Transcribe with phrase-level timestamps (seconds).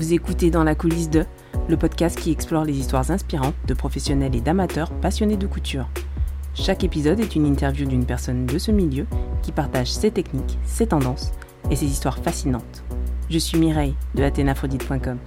[0.00, 1.26] Vous écoutez Dans la coulisse de,
[1.68, 5.90] le podcast qui explore les histoires inspirantes de professionnels et d'amateurs passionnés de couture.
[6.54, 9.06] Chaque épisode est une interview d'une personne de ce milieu
[9.42, 11.32] qui partage ses techniques, ses tendances
[11.70, 12.82] et ses histoires fascinantes.
[13.28, 15.18] Je suis Mireille de athénaphrodite.com.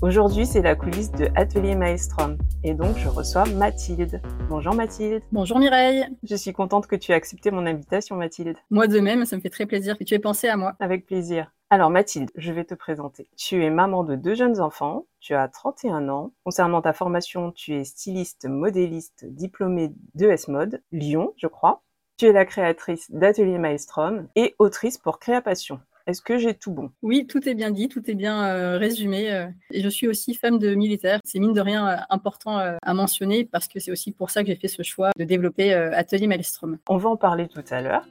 [0.00, 4.22] Aujourd'hui, c'est la coulisse de Atelier Maelstrom et donc je reçois Mathilde.
[4.48, 5.20] Bonjour Mathilde.
[5.32, 6.06] Bonjour Mireille.
[6.22, 8.56] Je suis contente que tu aies accepté mon invitation Mathilde.
[8.70, 10.76] Moi de même, ça me fait très plaisir que tu aies pensé à moi.
[10.80, 11.52] Avec plaisir.
[11.72, 13.28] Alors Mathilde, je vais te présenter.
[13.36, 16.32] Tu es maman de deux jeunes enfants, tu as 31 ans.
[16.42, 21.82] Concernant ta formation, tu es styliste, modéliste, diplômée de S-Mode, Lyon, je crois.
[22.16, 25.78] Tu es la créatrice d'Atelier Maelstrom et autrice pour Créapassion.
[26.08, 26.90] Est-ce que j'ai tout bon?
[27.02, 29.32] Oui, tout est bien dit, tout est bien euh, résumé.
[29.32, 31.20] euh, et je suis aussi femme de militaire.
[31.24, 34.48] C'est mine de rien euh, important à mentionner parce que c'est aussi pour ça que
[34.48, 36.78] j'ai fait ce choix de développer Atelier Maelstrom.
[36.88, 38.04] On va en parler tout à l'heure.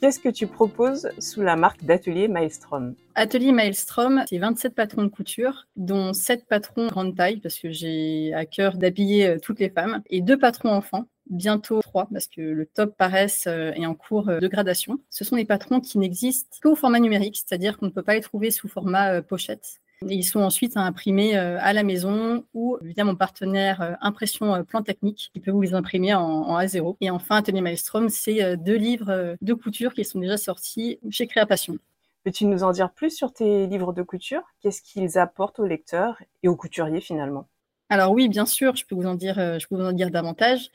[0.00, 2.94] Qu'est-ce que tu proposes sous la marque d'Atelier Maelstrom?
[3.14, 8.34] Atelier Maelstrom, c'est 27 patrons de couture, dont 7 patrons grande taille parce que j'ai
[8.34, 11.06] à cœur d'habiller euh, toutes les femmes et deux patrons enfants.
[11.30, 14.98] Bientôt trois, parce que le top paresse euh, est en cours euh, de gradation.
[15.08, 18.20] Ce sont des patrons qui n'existent qu'au format numérique, c'est-à-dire qu'on ne peut pas les
[18.20, 19.80] trouver sous format pochette.
[20.08, 23.92] Et ils sont ensuite à imprimer euh, à la maison ou via mon partenaire euh,
[24.00, 26.96] Impression euh, Plan Technique qui peut vous les imprimer en, en A0.
[27.00, 31.78] Et enfin, Atelier Maelstrom, c'est deux livres de couture qui sont déjà sortis chez Créapassion.
[32.24, 34.42] Peux-tu nous en dire plus sur tes livres de couture?
[34.60, 37.48] Qu'est-ce qu'ils apportent aux lecteurs et aux couturiers finalement?
[37.90, 40.70] Alors oui, bien sûr, je peux vous en dire, je peux vous en dire davantage.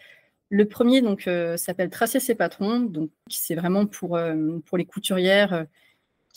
[0.49, 4.85] Le premier donc euh, s'appelle Tracer ses patrons, donc c'est vraiment pour euh, pour les
[4.85, 5.65] couturières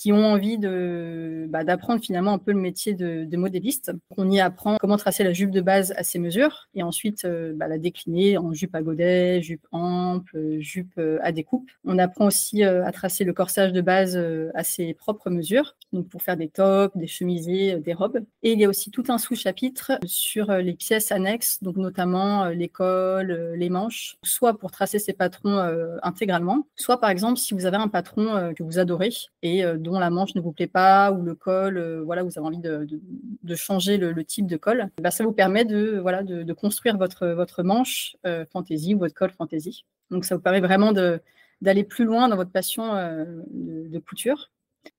[0.03, 3.93] qui ont envie bah, d'apprendre finalement un peu le métier de, modéliste.
[4.17, 7.53] On y apprend comment tracer la jupe de base à ses mesures et ensuite euh,
[7.55, 11.71] bah, la décliner en jupe à godet, jupe ample, jupe euh, à découpe.
[11.85, 14.21] On apprend aussi euh, à tracer le corsage de base
[14.55, 18.25] à ses propres mesures, donc pour faire des tops, des chemisiers, des robes.
[18.43, 22.69] Et il y a aussi tout un sous-chapitre sur les pièces annexes, donc notamment les
[22.69, 25.59] cols, les manches, soit pour tracer ces patrons
[26.03, 29.11] intégralement, soit par exemple si vous avez un patron que vous adorez
[29.43, 32.47] et euh, la manche ne vous plaît pas ou le col, euh, voilà, vous avez
[32.47, 36.99] envie de, changer le, type de col, bah, ça vous permet de, voilà, de, construire
[36.99, 39.85] votre, votre manche euh, fantaisie ou votre col fantaisie.
[40.11, 44.51] Donc ça vous permet vraiment d'aller plus loin dans votre passion euh, de, couture.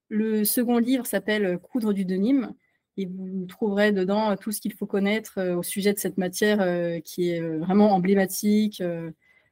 [0.10, 2.54] Le second livre s'appelle Coudre du denim
[2.98, 7.30] et vous trouverez dedans tout ce qu'il faut connaître au sujet de cette matière qui
[7.30, 8.82] est vraiment emblématique,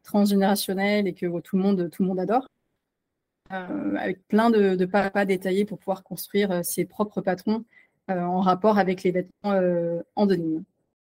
[0.04, 2.48] transgénérationnelle et que euh, tout le monde, tout le monde adore.
[3.54, 7.22] Euh, avec plein de, de pas à pas détaillés pour pouvoir construire euh, ses propres
[7.22, 7.66] patrons
[8.10, 9.60] euh, en rapport avec les vêtements
[10.16, 10.64] en denim.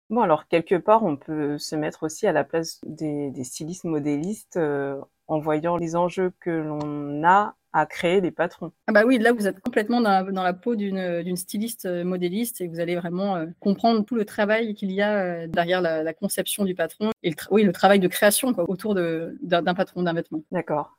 [0.09, 3.85] Bon, alors quelque part, on peut se mettre aussi à la place des, des stylistes
[3.85, 8.71] modélistes euh, en voyant les enjeux que l'on a à créer des patrons.
[8.87, 12.61] Ah bah oui, là vous êtes complètement dans la, dans la peau d'une styliste modéliste
[12.61, 16.01] et vous allez vraiment euh, comprendre tout le travail qu'il y a euh, derrière la,
[16.01, 20.03] la conception du patron et le, oui, le travail de création quoi, autour d'un patron,
[20.03, 20.41] d'un vêtement.
[20.51, 20.95] D'accord.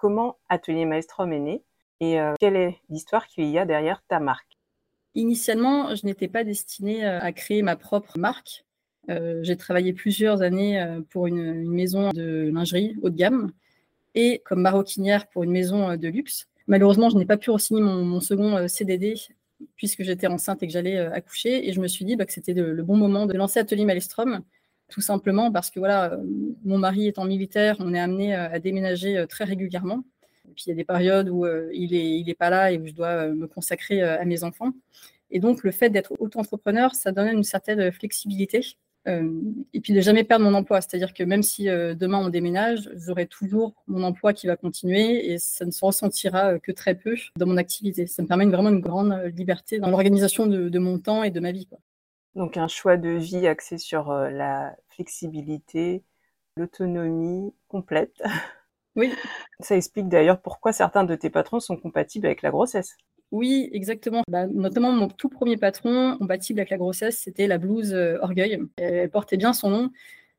[0.00, 1.62] Comment Atelier Maelstrom est né
[2.00, 4.56] et euh, quelle est l'histoire qu'il y a derrière ta marque?
[5.14, 8.64] Initialement, je n'étais pas destinée euh, à créer ma propre marque.
[9.10, 13.52] Euh, j'ai travaillé plusieurs années pour une, maison de lingerie haut de gamme
[14.14, 16.48] et comme maroquinière pour une maison de luxe.
[16.66, 19.16] Malheureusement, je n'ai pas pu re-signer mon, second CDD
[19.76, 21.68] puisque j'étais enceinte et que j'allais accoucher.
[21.68, 24.42] Et je me suis dit bah, que c'était le, bon moment de lancer Atelier Maelstrom,
[24.90, 26.18] tout simplement parce que voilà, euh,
[26.64, 30.04] mon mari étant militaire, on est amené euh, à déménager euh, très régulièrement.
[30.48, 32.78] Et puis il y a des périodes où il est, il est pas là et
[32.78, 34.72] où je dois me consacrer à mes enfants.
[35.30, 38.60] Et donc le fait d'être auto-entrepreneur, ça donne une certaine flexibilité.
[39.06, 43.26] Et puis de jamais perdre mon emploi, c'est-à-dire que même si demain on déménage, j'aurai
[43.26, 47.46] toujours mon emploi qui va continuer et ça ne se ressentira que très peu dans
[47.46, 48.08] mon activité.
[48.08, 51.52] Ça me permet vraiment une grande liberté dans l'organisation de, mon temps et de ma
[51.52, 51.68] vie.
[52.34, 56.04] Donc un choix de vie axé sur euh, la flexibilité,
[56.56, 58.22] l'autonomie complète.
[58.96, 59.12] Oui.
[59.60, 62.96] Ça explique d'ailleurs pourquoi certains de tes patrons sont compatibles avec la grossesse.
[63.32, 64.22] Oui, exactement.
[64.28, 68.60] Bah, notamment mon tout premier patron compatible avec la grossesse, c'était la blouse euh, Orgueil.
[68.76, 69.90] Elle portait bien son nom.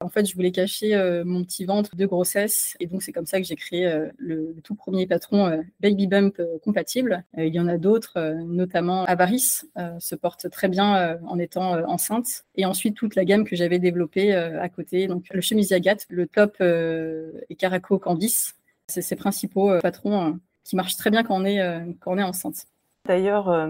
[0.01, 3.25] En fait, je voulais cacher euh, mon petit ventre de grossesse et donc c'est comme
[3.25, 7.23] ça que j'ai créé euh, le, tout premier patron euh, Baby Bump compatible.
[7.37, 9.67] Il y en a d'autres, notamment Avarice
[9.99, 12.45] se porte très bien en étant enceinte.
[12.55, 16.27] Et ensuite toute la gamme que j'avais développée à côté, donc le chemisier Agathe, le
[16.27, 18.55] top et Caraco Candice.
[18.87, 20.31] C'est ces principaux patrons euh,
[20.63, 21.59] qui marchent très bien quand on est,
[21.99, 22.65] quand on est enceinte.
[23.05, 23.69] D'ailleurs,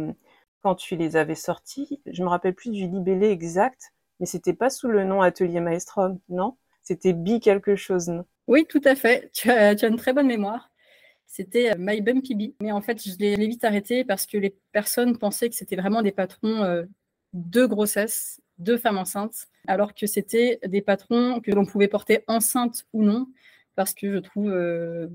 [0.62, 4.70] quand tu les avais sortis, je me rappelle plus du libellé exact, mais c'était pas
[4.70, 6.56] sous le nom Atelier Maelstrom, non?
[6.82, 8.24] C'était Bi quelque chose, non?
[8.48, 9.30] Oui, tout à fait.
[9.34, 10.72] Tu as, une très bonne mémoire.
[11.28, 12.56] C'était My Bumpy Bee.
[12.62, 16.02] Mais en fait, je l'ai vite arrêté parce que les personnes pensaient que c'était vraiment
[16.02, 16.86] des patrons
[17.34, 22.86] de grossesse, de femmes enceintes, alors que c'était des patrons que l'on pouvait porter enceinte
[22.94, 23.28] ou non
[23.76, 25.08] parce que je trouve euh,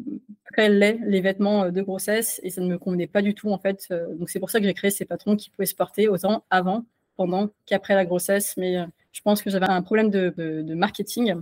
[0.53, 3.50] très laid les vêtements euh, de grossesse et ça ne me convenait pas du tout
[3.50, 3.87] en fait.
[3.91, 6.44] Euh, donc c'est pour ça que j'ai créé ces patrons qui pouvaient se porter autant
[6.50, 6.85] avant,
[7.16, 8.56] pendant qu'après la grossesse.
[8.56, 8.76] Mais
[9.12, 11.34] je pense que j'avais un problème de, marketing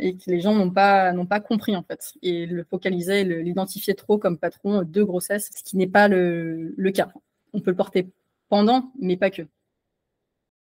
[0.00, 3.94] et que les gens n'ont pas, n'ont pas compris en fait et le focalisaient, l'identifiaient
[3.94, 7.08] trop comme patron de grossesse, ce qui n'est pas le, le, cas.
[7.52, 8.08] On peut le porter
[8.48, 9.42] pendant, mais pas que.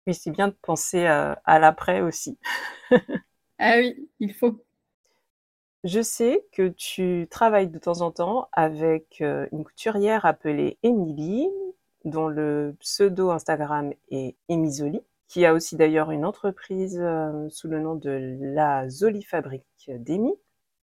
[0.07, 2.37] Oui, c'est bien de penser à l'après aussi.
[3.59, 4.63] ah oui, il faut.
[5.85, 11.47] Je sais que tu travailles de temps en temps avec euh, une couturière appelée Émilie,
[12.05, 17.79] dont le pseudo Instagram est Emisoli, qui a aussi d'ailleurs une entreprise euh, sous le
[17.79, 20.33] nom de la Zoli Fabrique d'Emi.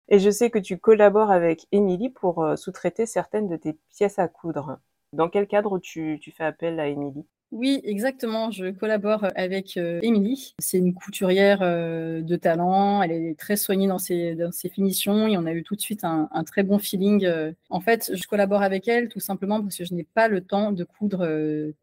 [0.07, 4.19] Et je sais que tu collabores avec Émilie pour euh, sous-traiter certaines de tes pièces
[4.19, 4.79] à coudre.
[5.13, 7.25] Dans quel cadre tu, fais appel à Émilie?
[7.51, 8.49] Oui, exactement.
[8.49, 10.55] Je collabore avec euh, Émilie.
[10.59, 13.01] C'est une couturière euh, de talent.
[13.01, 15.81] Elle est très soignée dans ses, dans ses finitions et on a eu tout de
[15.81, 17.25] suite un, très bon feeling.
[17.25, 17.51] Euh.
[17.69, 20.71] En fait, je collabore avec elle tout simplement parce que je n'ai pas le temps
[20.71, 21.27] de coudre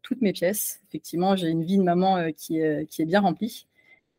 [0.01, 0.81] toutes mes pièces.
[0.89, 3.67] Effectivement, j'ai une vie de maman qui, qui est bien remplie.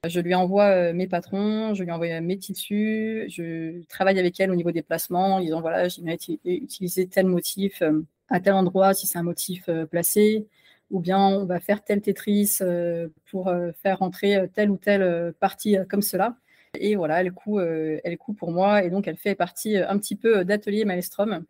[0.07, 4.55] Je lui envoie mes patrons, je lui envoie mes tissus, je travaille avec elle au
[4.55, 7.83] niveau des placements en disant voilà, j'aimerais utiliser tel motif
[8.29, 10.47] à tel endroit si c'est un motif placé
[10.91, 14.77] ou bien on va faire tel Tetris euh, pour euh, faire rentrer euh, telle ou
[14.77, 16.37] telle partie comme cela.
[16.79, 17.63] Et voilà, elle coud,
[18.05, 21.45] elle pour moi et donc elle fait partie un petit peu d'atelier Maelstrom.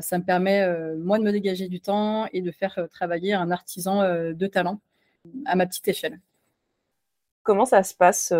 [0.00, 0.64] ça me permet,
[0.98, 4.02] moi, de me dégager du temps et de faire travailler un artisan
[4.32, 4.80] de talent
[5.46, 6.20] à ma petite échelle.
[7.42, 8.32] Comment ça se passe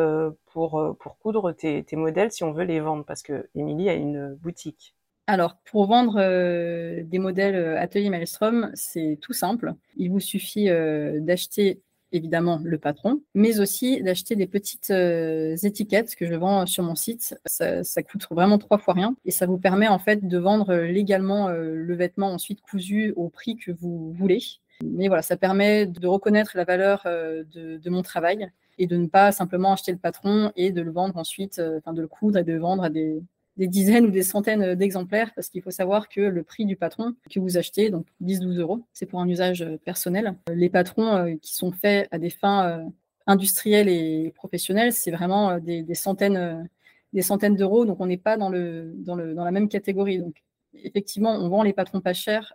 [0.52, 3.04] pour, pour coudre tes, tes modèles si on veut les vendre?
[3.04, 4.94] Parce que Émilie a une boutique.
[5.28, 9.74] Alors, pour vendre euh, des modèles euh, Atelier Maelstrom, c'est tout simple.
[9.96, 11.80] Il vous suffit euh, d'acheter
[12.10, 17.34] évidemment le patron, mais aussi d'acheter des petites étiquettes que je vends sur mon site.
[17.46, 21.48] Ça, coûte vraiment trois fois rien et ça vous permet en fait de vendre légalement
[21.48, 24.40] le vêtement ensuite cousu au prix que vous voulez.
[24.84, 29.06] Mais voilà, ça permet de reconnaître la valeur de, de, mon travail et de ne
[29.06, 32.44] pas simplement acheter le patron et de le vendre ensuite, enfin de le coudre et
[32.44, 33.22] de le vendre à des,
[33.56, 37.14] des dizaines ou des centaines d'exemplaires parce qu'il faut savoir que le prix du patron
[37.30, 40.34] que vous achetez, donc 10-12 euros, c'est pour un usage euh, personnel.
[40.52, 42.84] Les patrons euh, qui sont faits à des fins euh,
[43.26, 46.68] industrielles et professionnelles, c'est vraiment des, centaines
[47.12, 50.18] des centaines d'euros, donc on n'est pas dans, le, dans, le, dans la même catégorie.
[50.18, 50.42] Donc
[50.74, 52.54] effectivement, on vend les patrons pas chers,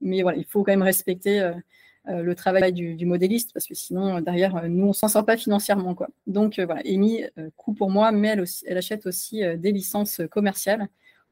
[0.00, 1.54] mais voilà, il faut quand même respecter euh,
[2.08, 5.36] le travail du, modéliste, parce que sinon, euh, derrière, euh, nous, on s'en sort pas
[5.36, 5.94] financièrement.
[5.94, 6.08] Quoi.
[6.26, 7.24] Donc voilà, Amy
[7.56, 10.88] coût pour moi, mais elle, aussi, elle achète aussi des licences commerciales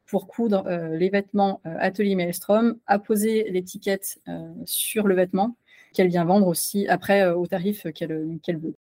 [0.07, 4.21] pour coudre les vêtements Atelier Maelstrom, apposer l'étiquette
[4.67, 5.57] sur le vêtement
[5.95, 8.75] qu'elle vient vendre aussi après au tarif qu'elle veut.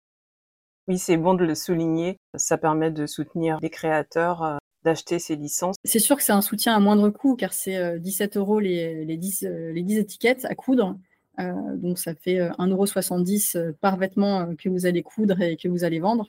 [0.87, 2.17] Oui, c'est bon de le souligner.
[2.35, 5.75] Ça permet de soutenir les créateurs, d'acheter ces licences.
[5.83, 9.17] C'est sûr que c'est un soutien à moindre coût, car c'est 17 euros les, les,
[9.17, 9.43] 10,
[9.73, 10.97] les 10 étiquettes à coudre.
[11.41, 15.67] Euh, donc ça fait 1,70€ euh, euh, par vêtement que vous allez coudre et que
[15.67, 16.27] vous allez vendre.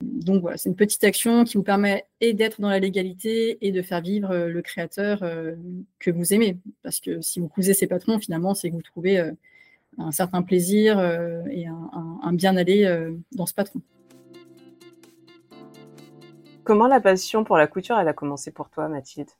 [0.00, 3.70] Donc voilà, c'est une petite action qui vous permet et d'être dans la légalité et
[3.70, 5.20] de faire vivre le créateur
[6.00, 6.58] que vous aimez.
[6.82, 9.30] Parce que si vous cousez ces patrons, finalement, c'est que vous trouvez
[9.98, 10.98] un certain plaisir
[11.52, 13.80] et un, bien-aller dans ce patron.
[16.64, 19.30] Comment la passion pour la couture, elle a commencé pour toi, Mathilde?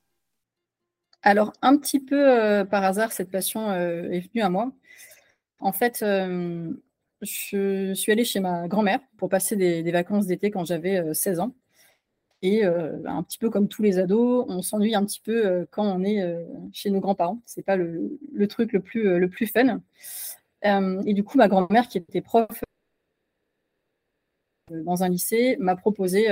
[1.23, 4.71] Alors, un petit peu par hasard, cette passion est venue à moi.
[5.63, 6.73] En fait, euh,
[7.23, 11.43] je suis allée chez ma grand-mère pour passer des, vacances d'été quand j'avais 16 euh,
[11.43, 11.55] ans.
[12.43, 15.85] Et euh, un petit peu comme tous les ados, on s'ennuie un petit peu quand
[15.85, 16.21] on est
[16.73, 17.41] chez nos grands-parents.
[17.47, 19.81] C'est pas le, truc le plus, le fun.
[20.65, 22.49] et du coup, ma grand-mère, qui était prof
[24.73, 26.27] dans un lycée, m'a proposé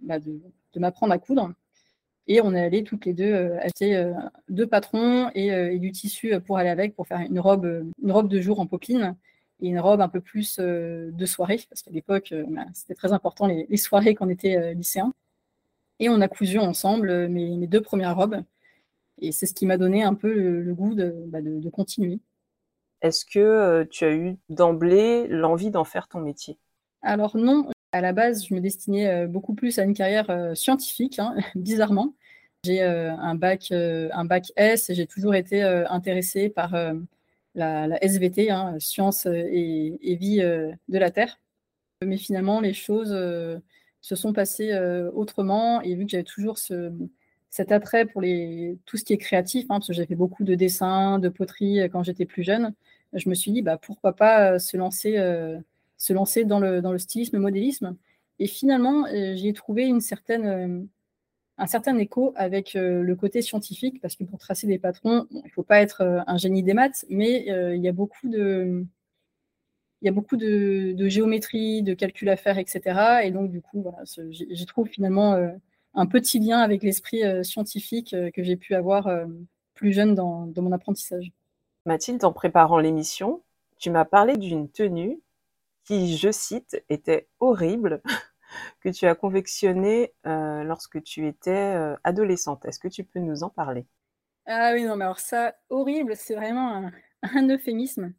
[0.00, 0.40] bah, de,
[0.76, 1.52] m'apprendre à coudre.
[2.30, 4.12] Et on est allé toutes les deux euh, acheter euh,
[4.50, 5.30] deux patrons euh,
[5.70, 8.66] et, du tissu pour aller avec, pour faire une robe, une robe de jour en
[8.66, 9.16] popeline
[9.60, 13.46] et une robe un peu plus de soirée, parce qu'à l'époque, bah, c'était très important
[13.46, 15.12] les, soirées quand on était lycéen.
[15.98, 18.44] Et on a cousu ensemble mes, deux premières robes.
[19.20, 22.20] Et c'est ce qui m'a donné un peu le, goût bah, de, de, continuer.
[23.02, 26.56] Est-ce que tu as eu d'emblée l'envie d'en faire ton métier?
[27.02, 31.34] Alors non, à la base, je me destinais beaucoup plus à une carrière scientifique, hein,
[31.54, 32.14] bizarrement.
[32.64, 36.72] J'ai euh, un, bac, euh, un bac S et j'ai toujours été euh, intéressée par
[37.54, 41.38] la, SVT, hein, sciences et, vie de la Terre.
[42.04, 43.10] Mais finalement, les choses
[44.00, 44.76] se sont passées
[45.14, 46.92] autrement et vu que j'avais toujours ce,
[47.50, 50.44] cet attrait pour les, tout ce qui est créatif, hein, parce que j'ai fait beaucoup
[50.44, 52.74] de dessins, de poterie quand j'étais plus jeune.
[53.12, 55.16] Je me suis dit, bah, pourquoi pas se lancer,
[55.98, 57.96] se lancer dans, le, dans le stylisme, modélisme.
[58.38, 60.88] Et finalement, j'ai trouvé une certaine
[61.58, 65.42] un certain écho avec euh, le côté scientifique, parce que pour tracer des patrons, il
[65.44, 68.28] ne faut pas être euh, un génie des maths, mais euh, il y a beaucoup
[68.28, 68.84] de,
[70.00, 73.24] il y a beaucoup de, géométrie, de calcul à faire, etc.
[73.24, 73.98] Et donc, du coup, voilà,
[74.30, 75.36] j'y trouve finalement
[75.94, 79.10] un petit lien avec l'esprit scientifique que j'ai pu avoir
[79.74, 81.32] plus jeune dans, mon apprentissage.
[81.84, 83.42] Mathilde, en préparant l'émission,
[83.78, 85.18] tu m'as parlé d'une tenue
[85.88, 88.02] je cite, était horrible
[88.80, 92.64] que tu as confectionné euh, lorsque tu étais euh, adolescente.
[92.64, 93.86] Est-ce que tu peux nous en parler?
[94.46, 96.90] Ah oui, non, mais alors ça, horrible, c'est vraiment
[97.22, 98.14] un, euphémisme.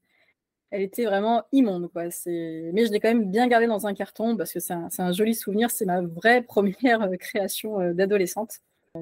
[0.71, 2.03] Elle était vraiment immonde, quoi.
[2.05, 5.33] Mais je l'ai quand même bien gardée dans un carton parce que c'est un, joli
[5.33, 5.71] souvenir.
[5.71, 8.59] C'est ma vraie première euh, création d'adolescente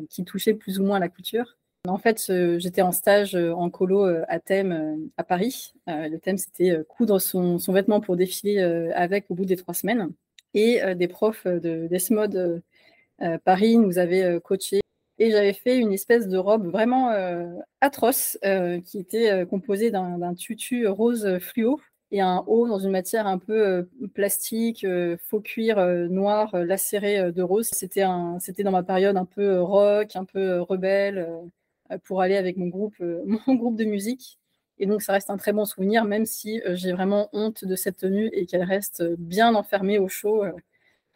[0.10, 1.58] qui touchait plus ou moins la couture.
[1.88, 5.74] En fait, j'étais en stage en colo à thème à Paris.
[5.88, 8.60] Le thème, c'était coudre son, vêtement pour défiler
[8.96, 10.12] avec au bout des trois semaines
[10.54, 12.62] et euh, des profs d'ESMOD
[13.22, 14.82] euh, Paris nous avaient coachés.
[15.20, 17.10] Et j'avais fait une espèce de robe vraiment
[17.82, 18.38] atroce
[18.86, 23.90] qui était composée d'un tutu rose fluo et un haut dans une matière un peu
[24.14, 24.86] plastique,
[25.24, 27.68] faux cuir noir lacéré de rose.
[27.72, 31.28] C'était dans ma période un peu rock, un peu rebelle,
[32.04, 34.40] pour aller avec mon groupe, mon groupe de musique.
[34.80, 37.76] Et donc, ça reste un très bon souvenir, même si euh, j'ai vraiment honte de
[37.76, 40.52] cette tenue et qu'elle reste bien enfermée au chaud euh,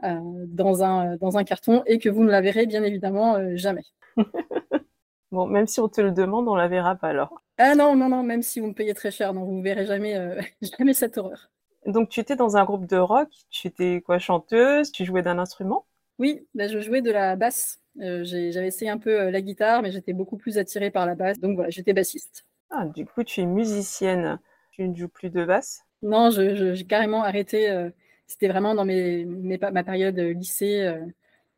[0.03, 3.83] euh, dans, un, dans un carton et que vous ne la verrez bien évidemment jamais.
[5.31, 7.41] bon, même si on te le demande, on la verra pas alors.
[7.57, 9.85] Ah non, non, non, même si vous me payez très cher, non, vous ne verrez
[9.85, 10.15] jamais,
[10.79, 11.51] jamais cette horreur.
[11.85, 15.37] Donc, tu étais dans un groupe de rock, tu étais quoi, chanteuse, tu jouais d'un
[15.39, 15.85] instrument?
[16.17, 17.80] Oui, bah, je jouais de la basse.
[17.97, 21.39] J'avais essayé un peu la guitare, mais j'étais beaucoup plus attirée par la basse.
[21.39, 22.45] Donc voilà, j'étais bassiste.
[22.69, 24.39] Ah, du coup, tu es musicienne.
[24.71, 25.83] Tu ne joues plus de basse?
[26.01, 27.69] Non, j'ai carrément arrêté.
[27.69, 27.89] Euh,
[28.25, 31.05] c'était vraiment dans mes, ma période euh, lycée, euh,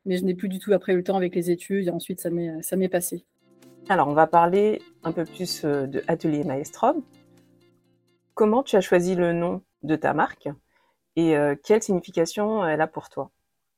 [0.05, 2.19] mais je n'ai plus du tout après eu le temps avec les études et ensuite
[2.19, 3.23] ça m'est passé.
[3.87, 7.03] Alors, on va parler un peu plus de Atelier Maestrom.
[8.33, 10.49] Comment tu as choisi le nom de ta marque
[11.15, 13.29] et quelle signification elle a pour toi?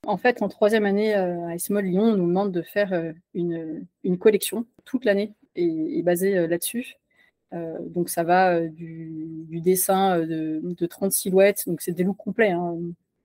[0.06, 3.88] En fait, en troisième année à Esmol Lyon, on nous demande de faire une,
[4.20, 6.98] collection toute l'année et, basée là-dessus.
[7.54, 12.18] Euh, donc ça va euh, du, dessin euh, de, 30 silhouettes, donc c'est des looks
[12.18, 12.52] complets.
[12.52, 12.78] Hein.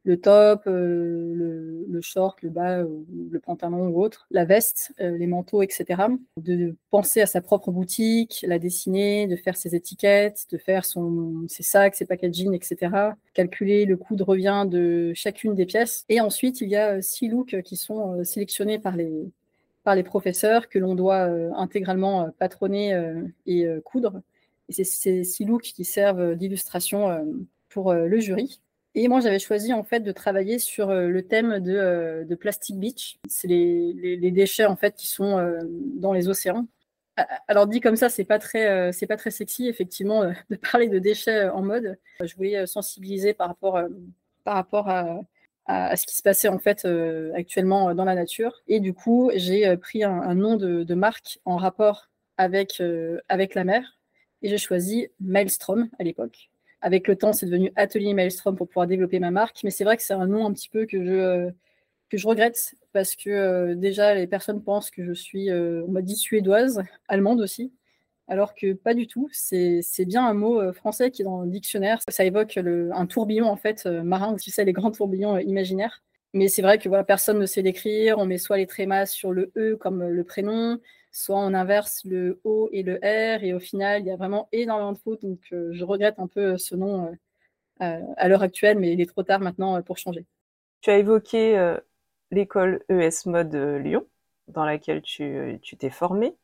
[0.05, 6.03] Le top, le, short, le bas, le pantalon ou autre, la veste, les manteaux, etc.
[6.39, 11.45] De penser à sa propre boutique, la dessiner, de faire ses étiquettes, de faire son,
[11.49, 13.13] ses sacs, ses packaging, etc.
[13.35, 16.07] Calculer le coût de revient de chacune des pièces.
[16.09, 19.31] Et ensuite, il y a six looks qui sont sélectionnés par les,
[19.85, 24.23] par les professeurs que l'on doit euh, intégralement euh, patronner euh, et coudre.
[24.69, 27.27] Et c'est ces six looks qui servent d'illustration
[27.69, 28.61] pour le jury.
[28.95, 33.19] Et moi, j'avais choisi en fait de travailler sur le thème de, de Plastic Beach.
[33.29, 35.39] C'est les, les, déchets en fait qui sont
[35.97, 36.67] dans les océans.
[37.47, 40.99] Alors dit comme ça, c'est pas très, c'est pas très sexy effectivement de parler de
[40.99, 41.99] déchets en mode.
[42.21, 43.81] Je voulais sensibiliser par rapport,
[44.43, 45.21] par rapport à,
[45.71, 48.63] à, ce qui se passait en fait euh, actuellement dans la nature.
[48.69, 53.55] Et du coup, j'ai euh, pris un, nom de, marque en rapport avec, euh, avec
[53.55, 53.99] la mer
[54.43, 56.50] et j'ai choisi Maelstrom à l'époque.
[56.81, 59.97] Avec le temps, c'est devenu Atelier Maelstrom pour pouvoir développer ma marque, mais c'est vrai
[59.97, 61.51] que c'est un nom un petit peu que je,
[62.09, 66.17] que je regrette parce que déjà les personnes pensent que je suis, on m'a dit
[66.17, 67.73] suédoise, allemande aussi,
[68.31, 69.29] alors que pas du tout.
[69.33, 71.99] C'est bien un mot euh, français qui est dans le dictionnaire.
[72.09, 76.03] Ça évoque un tourbillon en fait euh, marin, tu sais, les grands tourbillons euh, imaginaires.
[76.33, 78.19] Mais c'est vrai que voilà, personne ne sait l'écrire.
[78.19, 80.79] On met soit les trémas sur le E comme le prénom,
[81.13, 83.43] soit on inverse le O et le R.
[83.45, 85.23] Et au final, il y a vraiment énormément de fautes.
[85.23, 87.13] Donc je regrette un peu ce nom
[87.79, 90.27] à l'heure actuelle, mais il est trop tard maintenant pour changer.
[90.83, 91.77] Tu as évoqué
[92.31, 94.07] l'école ES Mode Lyon,
[94.49, 96.37] dans laquelle tu t'es formée.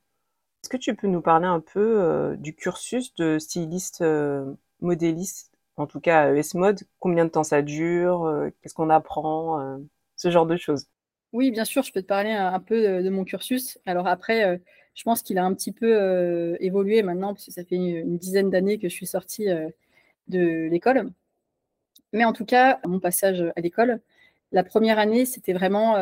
[0.66, 5.52] Est-ce que tu peux nous parler un peu euh, du cursus de styliste euh, modéliste,
[5.76, 6.80] en tout cas ES Mode?
[6.98, 9.78] Combien de temps ça dure euh, Qu'est-ce qu'on apprend
[10.16, 10.88] Ce genre de choses?
[11.32, 13.78] Oui, bien sûr, je peux te parler un, peu de, mon cursus.
[13.84, 14.60] Alors après,
[14.94, 18.48] je pense qu'il a un petit peu évolué maintenant, parce que ça fait une, dizaine
[18.48, 19.46] d'années que je suis sortie
[20.28, 21.10] de l'école.
[22.12, 24.00] Mais en tout cas, mon passage à l'école,
[24.52, 25.96] la première année, c'était vraiment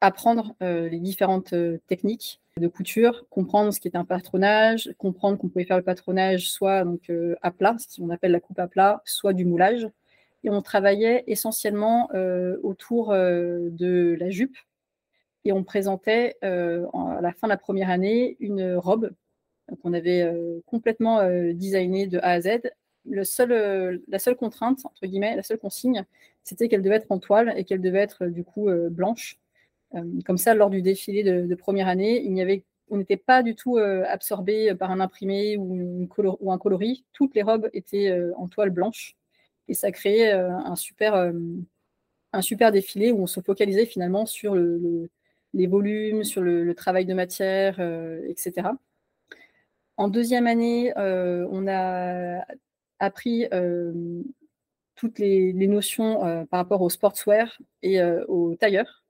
[0.00, 1.54] apprendre les différentes
[1.86, 6.50] techniques de couture, comprendre ce qui est un patronage, comprendre qu'on pouvait faire le patronage
[6.50, 9.88] soit donc euh, à plat, ce qu'on appelle la coupe à plat, soit du moulage.
[10.42, 14.56] Et on travaillait essentiellement euh, autour euh, de la jupe,
[15.44, 19.10] et on présentait à la fin de la première année une robe
[19.82, 20.30] qu'on avait
[20.66, 21.22] complètement
[21.54, 22.60] designée de A à Z.
[23.06, 26.04] La seule contrainte, entre guillemets, la seule consigne,
[26.42, 29.38] c'était qu'elle devait être en toile et qu'elle devait être du coup blanche.
[30.26, 32.22] comme ça, lors du défilé de, première année,
[32.90, 36.06] on n'était pas du tout absorbé par un imprimé ou,
[36.50, 37.06] un coloris.
[37.14, 39.16] Toutes les robes étaient en toile blanche.
[39.70, 41.32] Et ça créait un, super,
[42.32, 47.14] un super défilé où on se focalisait finalement sur les volumes, sur le, travail de
[47.14, 47.78] matière,
[48.28, 48.70] etc.
[49.96, 52.44] En deuxième année, on a
[52.98, 53.46] appris
[54.96, 59.04] toutes les, notions par rapport au sportswear et au tailleur.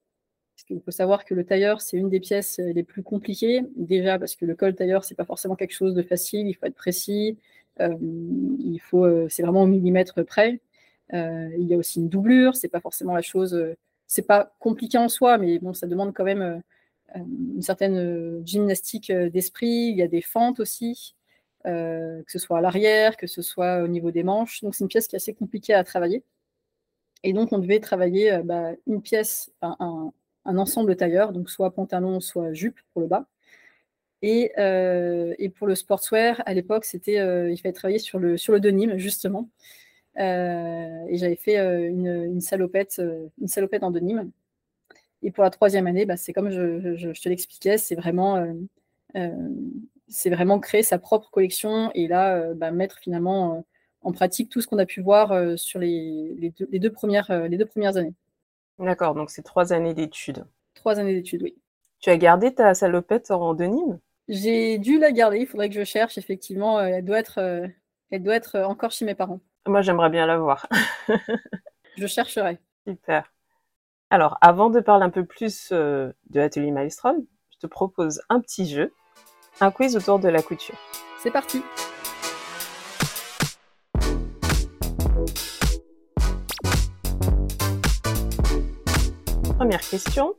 [0.68, 3.62] Il faut savoir que le tailleur, c'est une des pièces les plus compliquées.
[3.76, 6.48] Déjà parce que le col tailleur, c'est pas forcément quelque chose de facile.
[6.48, 7.38] Il faut être précis.
[7.80, 10.60] Euh, il faut, euh, c'est vraiment au millimètre près.
[11.14, 12.56] Euh, il y a aussi une doublure.
[12.56, 13.56] C'est pas forcément la chose.
[14.06, 16.62] c'est pas compliqué en soi, mais bon, ça demande quand même
[17.14, 19.68] une certaine gymnastique d'esprit.
[19.68, 21.14] Il y a des fentes aussi.
[21.64, 24.62] que ce soit à l'arrière, que ce soit au niveau des manches.
[24.62, 26.24] Donc c'est une pièce qui est assez compliquée à travailler.
[27.22, 30.12] Et donc on devait travailler bah, une pièce, un,
[30.44, 33.26] un ensemble tailleur, donc soit pantalon, soit jupe pour le bas.
[34.22, 38.36] Et, euh, et pour le sportswear, à l'époque, c'était, euh, il fallait travailler sur le,
[38.36, 39.48] sur le denim, justement.
[40.18, 41.56] Euh, et j'avais fait
[41.88, 43.00] une, une, salopette,
[43.40, 44.30] une salopette en denim.
[45.22, 48.44] Et pour la troisième année, bah, c'est comme je, je, te l'expliquais, c'est vraiment,
[50.08, 53.64] c'est vraiment créer sa propre collection et là, bah, mettre finalement
[54.02, 57.48] en pratique tout ce qu'on a pu voir sur les, les, deux, les, deux, premières,
[57.48, 58.14] les deux premières années.
[58.78, 60.44] D'accord, donc c'est trois années d'études.
[60.74, 61.54] Trois années d'études, oui.
[62.00, 63.98] Tu as gardé ta salopette en denim?
[64.32, 66.78] J'ai dû la garder, il faudrait que je cherche, effectivement.
[66.78, 67.66] Euh, elle doit être, euh,
[68.12, 69.40] elle doit être encore chez mes parents.
[69.66, 70.68] Moi, j'aimerais bien la voir.
[71.98, 72.60] je chercherai.
[72.86, 73.24] Super.
[74.08, 78.40] Alors, avant de parler un peu plus euh, de l'atelier Maelstrom, je te propose un
[78.40, 78.94] petit jeu,
[79.60, 80.78] un quiz autour de la couture.
[81.18, 81.64] C'est parti.
[89.58, 90.34] Première question,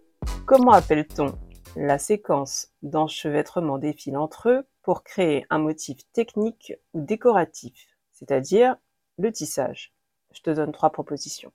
[0.46, 7.02] comment appelle-t-on la séquence d'enchevêtrement des fils entre eux pour créer un motif technique ou
[7.02, 8.76] décoratif, c'est-à-dire
[9.18, 9.94] le tissage
[10.34, 11.52] Je te donne trois propositions.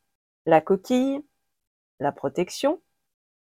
[0.46, 1.20] La coquille,
[2.00, 2.81] la protection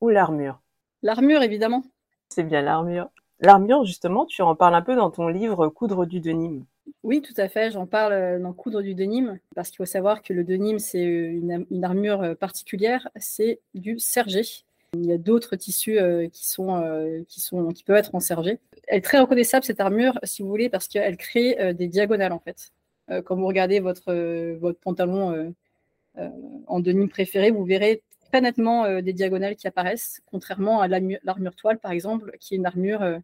[0.02, 0.62] ou l'armure?
[1.02, 1.84] L'armure, évidemment.
[2.30, 3.10] C'est bien l'armure.
[3.40, 6.66] L'armure, justement, tu en parles un peu dans ton livre Coudre du denim.
[7.04, 7.72] Oui, tout à fait.
[7.72, 11.06] J'en parle euh, dans Coudre du denim, parce qu'il faut savoir que le denim, c'est
[11.06, 14.42] euh, une, armure euh, particulière, c'est du sergé.
[14.94, 16.00] Il y a d'autres tissus
[16.32, 18.60] qui, sont, qui, sont, qui peuvent être en sergé.
[18.88, 22.40] Elle est très reconnaissable, cette armure, si vous voulez, parce qu'elle crée des diagonales, en
[22.40, 22.72] fait.
[23.26, 24.14] quand vous regardez votre,
[24.56, 25.54] votre pantalon
[26.16, 31.78] en denim préféré, vous verrez très nettement des diagonales qui apparaissent, contrairement à l'armure toile,
[31.78, 33.20] par exemple, qui est une armure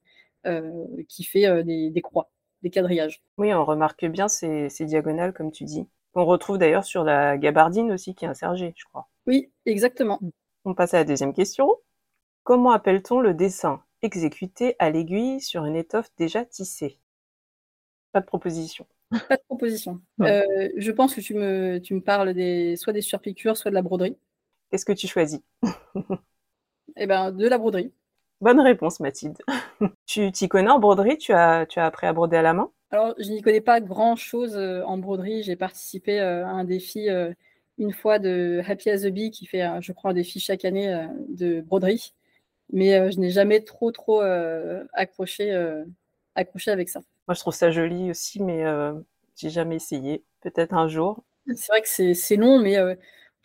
[1.07, 2.29] qui fait des croix
[2.65, 3.21] des quadrillages.
[3.37, 5.87] Oui, on remarque bien ces, diagonales, comme tu dis.
[6.15, 9.07] On retrouve d'ailleurs sur la gabardine aussi, qui est un sergé, je crois.
[9.27, 10.19] Oui, exactement.
[10.65, 11.77] On passe à la deuxième question.
[12.43, 16.99] Comment appelle-t-on le dessin exécuté à l'aiguille sur une étoffe déjà tissée?
[18.11, 18.87] Pas de proposition.
[19.11, 20.01] Pas de proposition.
[20.21, 23.75] Euh, je pense que tu me, tu me parles des, soit des surpiqûres, soit de
[23.75, 24.17] la broderie.
[24.71, 25.41] Qu'est-ce que tu choisis?
[26.97, 27.91] Eh ben, de la broderie.
[28.39, 29.37] Bonne réponse, Mathilde.
[30.05, 31.17] tu t'y connais en broderie?
[31.17, 32.71] Tu as, tu as appris à broder à la main?
[32.91, 35.43] Alors, je n'y connais pas grand-chose euh, en broderie.
[35.43, 37.09] J'ai participé euh, à un défi
[37.77, 41.07] une fois de Happy as a Bee qui fait, je crois, un défi chaque année
[41.29, 42.13] de broderie.
[42.71, 44.21] Mais je n'ai jamais trop, trop
[44.93, 45.53] accroché,
[46.35, 47.01] accroché avec ça.
[47.27, 48.63] Moi, je trouve ça joli aussi, mais
[49.35, 50.23] j'ai jamais essayé.
[50.41, 51.23] Peut-être un jour.
[51.55, 52.77] C'est vrai que c'est long, mais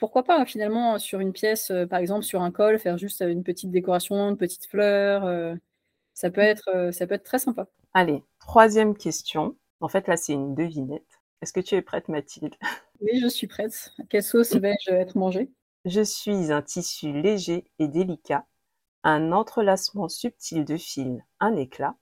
[0.00, 3.44] pourquoi pas finalement sur une pièce, euh, par exemple sur un col, faire juste une
[3.44, 5.54] petite décoration, une petite fleur, euh,
[6.14, 7.68] ça peut être, euh, ça peut être très sympa.
[7.92, 9.56] Allez, troisième question.
[9.80, 11.19] En fait, là, c'est une devinette.
[11.42, 12.54] Est-ce que tu es prête, Mathilde?
[13.00, 13.92] Oui, je suis prête.
[14.10, 15.50] quelle sauce vais-je être mangée?
[15.86, 18.44] Je suis un tissu léger et délicat,
[19.04, 21.96] un entrelacement subtil de fils, un éclat.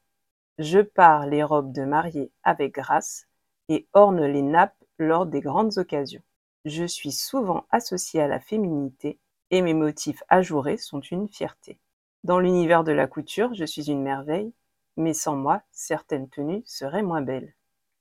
[0.58, 3.28] Je pars les robes de mariée avec grâce
[3.68, 6.22] et orne les nappes lors des grandes occasions.
[6.64, 9.20] Je suis souvent associée à la féminité
[9.52, 11.78] et mes motifs ajourés sont une fierté.
[12.24, 14.52] Dans l'univers de la couture, je suis une merveille,
[14.96, 17.54] mais sans moi, certaines tenues seraient moins belles.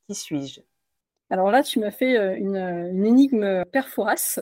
[0.07, 0.61] Qui suis-je?
[1.29, 4.39] Alors là, tu m'as fait euh, une, énigme perforace.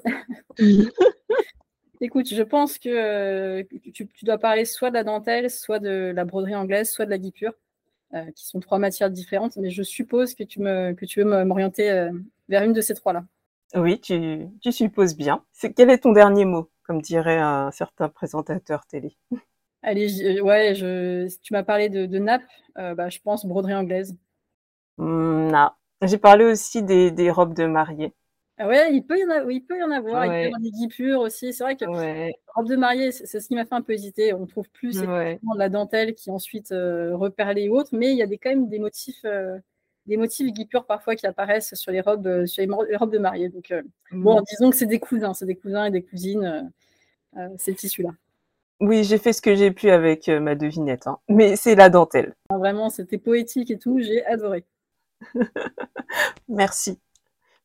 [2.01, 6.25] Écoute, je pense que euh, tu, dois parler soit de la dentelle, soit de la
[6.25, 7.53] broderie anglaise, soit de la guipure,
[8.13, 11.45] euh, qui sont trois matières différentes, mais je suppose que tu, me, que tu veux
[11.45, 12.09] m'orienter
[12.49, 13.23] vers une de ces trois-là.
[13.73, 15.43] Oui, tu, tu supposes bien.
[15.75, 19.17] Quel est ton dernier mot, comme dirait un certain présentateur télé?
[19.81, 22.43] Allez, ouais, je, tu m'as parlé de, de nappe,
[22.75, 24.15] bah, je pense broderie anglaise.
[24.97, 25.71] Mmh, non.
[26.01, 28.13] J'ai parlé aussi des, des robes de mariée.
[28.57, 30.45] Ah ouais, il peut y en avoir, il peut y en avoir, il peut y
[30.45, 31.51] avoir des guipures aussi.
[31.51, 31.83] C'est vrai que
[32.53, 34.33] robe de mariée, c'est ce qui m'a fait un peu hésiter.
[34.33, 38.21] On trouve plus de la dentelle qui ensuite euh, reperlée ou autre, mais il y
[38.21, 39.57] a des, quand même des motifs, euh,
[40.05, 43.49] des motifs guipures parfois qui apparaissent sur les robes, euh, sur les, robes de mariée.
[43.49, 43.73] Donc
[44.11, 44.43] bon, mmh.
[44.49, 46.71] disons que c'est des cousins, c'est des cousins et des cousines,
[47.57, 48.11] ces tissus-là.
[48.79, 51.17] Oui, j'ai fait ce que j'ai pu avec ma devinette, hein.
[51.27, 52.35] mais c'est la dentelle.
[52.49, 54.63] Ah, vraiment, c'était poétique et tout, j'ai adoré.
[56.47, 56.99] Merci.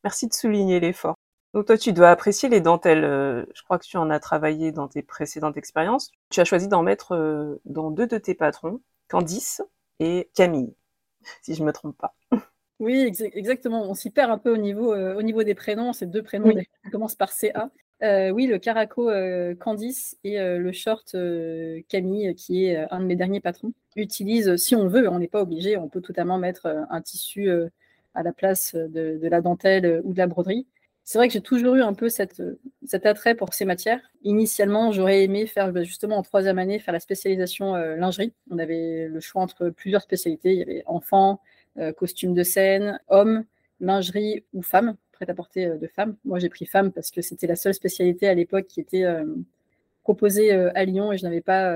[0.05, 1.14] Merci de souligner l'effort.
[1.53, 3.05] Donc toi, tu dois apprécier les dentelles.
[3.05, 6.12] Euh, je crois que tu en as travaillé dans tes précédentes expériences.
[6.31, 9.62] Tu as choisi d'en mettre euh, dans deux de tes patrons, Candice
[9.99, 10.75] et Camille,
[11.42, 12.14] si je me trompe pas.
[12.79, 13.83] Oui, exactement.
[13.83, 15.92] On s'y perd un peu au niveau, euh, au niveau des prénoms.
[15.92, 17.70] Ces deux prénoms qui commencent par CA.
[18.02, 19.10] oui, le Caraco
[19.58, 21.14] Candice et le short
[21.88, 25.42] Camille, qui est un de mes derniers patrons, utilise, si on veut, on n'est pas
[25.42, 27.50] obligé, on peut totalement mettre un tissu
[28.14, 30.66] à la place de, la dentelle ou de la broderie.
[31.04, 32.40] C'est vrai que j'ai toujours eu un peu cet
[33.04, 34.00] attrait pour ces matières.
[34.22, 38.32] Initialement, j'aurais aimé faire bah, justement en troisième année faire la spécialisation euh, lingerie.
[38.50, 40.52] On avait le choix entre plusieurs spécialités.
[40.52, 41.40] Il y avait enfants,
[41.78, 43.44] euh, costumes de scène, hommes,
[43.80, 46.16] lingerie ou femmes, prêt-à-porter euh, de femmes.
[46.24, 49.04] Moi, j'ai pris femme parce que c'était la seule spécialité à l'époque qui était
[50.02, 51.72] proposée à Lyon et je n'avais pas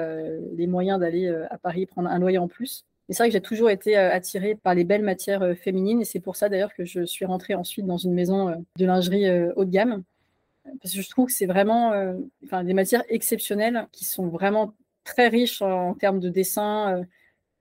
[0.56, 3.70] les moyens d'aller à Paris prendre un loyer en plus c'est vrai que j'ai toujours
[3.70, 6.84] été euh, attirée par les belles matières euh, féminines et c'est pour ça d'ailleurs que
[6.84, 9.26] je suis rentrée ensuite dans une maison euh, de lingerie
[9.56, 10.02] haut de gamme.
[10.80, 11.92] Parce que je trouve que c'est vraiment
[12.40, 14.72] des matières exceptionnelles qui sont vraiment
[15.04, 17.04] très riches en, termes de dessin,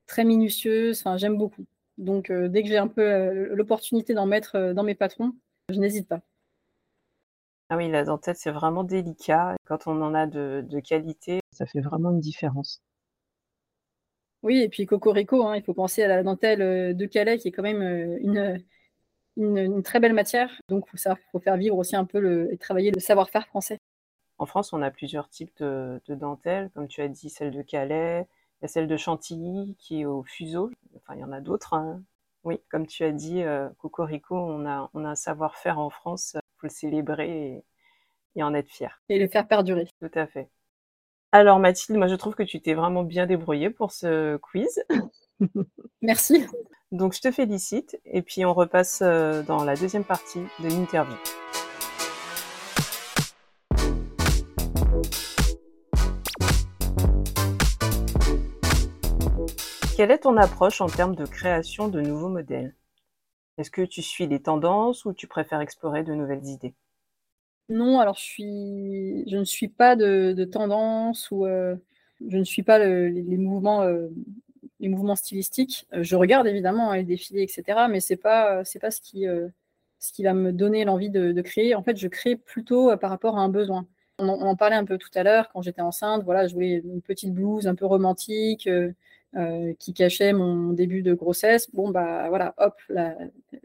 [0.08, 1.04] très minutieuses.
[1.18, 1.66] J'aime beaucoup.
[1.98, 5.34] Donc dès que j'ai un peu l'opportunité d'en mettre dans mes patrons,
[5.74, 6.22] je n'hésite pas.
[7.70, 9.56] Ah oui, la dentelle, c'est vraiment délicat.
[9.66, 12.82] Quand on en a de qualité, ça fait vraiment une différence.
[14.44, 17.48] Oui, et puis Cocorico, hein, il faut penser à la dentelle euh, de Calais, qui
[17.48, 18.62] est quand même euh, une,
[19.38, 20.52] une, très belle matière.
[20.68, 21.00] Donc, il
[21.32, 23.80] faut, faire vivre aussi un peu le, et travailler le savoir-faire français.
[24.38, 28.28] En France, on a plusieurs types de, dentelles, comme tu as dit, celle de Calais,
[28.62, 30.72] il y a celle de Chantilly qui est au fuseau.
[30.98, 31.74] Enfin, il y en a d'autres.
[31.74, 32.04] Hein.
[32.44, 36.34] Oui, comme tu as dit, euh, Cocorico, on a, on a un savoir-faire en France,
[36.36, 37.64] il faut le célébrer et,
[38.36, 39.02] et en être fier.
[39.10, 39.88] Et le faire perdurer.
[40.02, 40.50] Tout à fait.
[41.32, 44.84] Alors Mathilde, moi je trouve que tu t'es vraiment bien débrouillée pour ce quiz.
[46.02, 46.46] Merci.
[46.92, 51.16] Donc je te félicite et puis on repasse euh, dans la deuxième partie de l'interview.
[60.04, 62.76] Quelle est ton approche en termes de création de nouveaux modèles?
[63.58, 66.74] Est-ce que tu suis les tendances ou tu préfères explorer de nouvelles idées?
[67.70, 71.78] Non, alors je ne suis pas de, tendance ou euh,
[72.28, 74.10] je ne suis pas les, mouvements, euh,
[74.82, 75.88] les mouvements stylistiques.
[75.94, 79.26] Euh, je regarde évidemment hein, les défilés, etc., mais c'est pas, c'est pas ce qui,
[80.00, 81.76] ce qui va me donner l'envie de, créer.
[81.76, 83.88] En fait, je crée plutôt par rapport à un besoin.
[84.20, 86.24] On en, parlait un peu tout à l'heure quand j'étais enceinte.
[86.26, 88.68] Voilà, je voulais une petite blouse un peu romantique.
[89.80, 91.70] Qui cachait mon début de grossesse.
[91.74, 93.16] Bon, bah voilà, hop, la,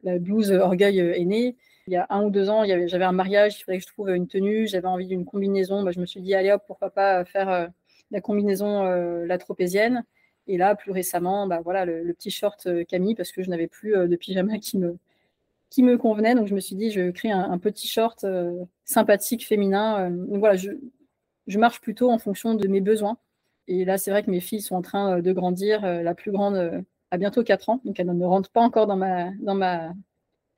[0.03, 1.57] la blouse orgueil est née
[1.89, 4.11] il y a un ou deux ans, j'avais un mariage, il fallait que je trouve
[4.11, 5.83] une tenue, j'avais envie d'une combinaison.
[5.83, 7.67] Bah, je me suis dit, allez hop, pourquoi pas faire euh,
[8.11, 10.05] la combinaison euh, la tropézienne.
[10.49, 13.69] Et là, plus récemment, bah, voilà, le, petit short euh, Camille, parce que je n'avais
[13.69, 14.99] plus de pyjama qui me,
[15.71, 16.35] qui me convenait.
[16.35, 18.27] Donc, je me suis dit, je crée un, petit short
[18.85, 20.11] sympathique, féminin.
[20.11, 23.17] donc, voilà, je, marche plutôt en fonction de mes besoins.
[23.69, 25.83] Et là, c'est vrai que mes filles sont en train de grandir.
[25.83, 29.31] la plus grande a bientôt 4 ans, donc elle ne rentre pas encore dans, ma,
[29.41, 29.89] dans, ma,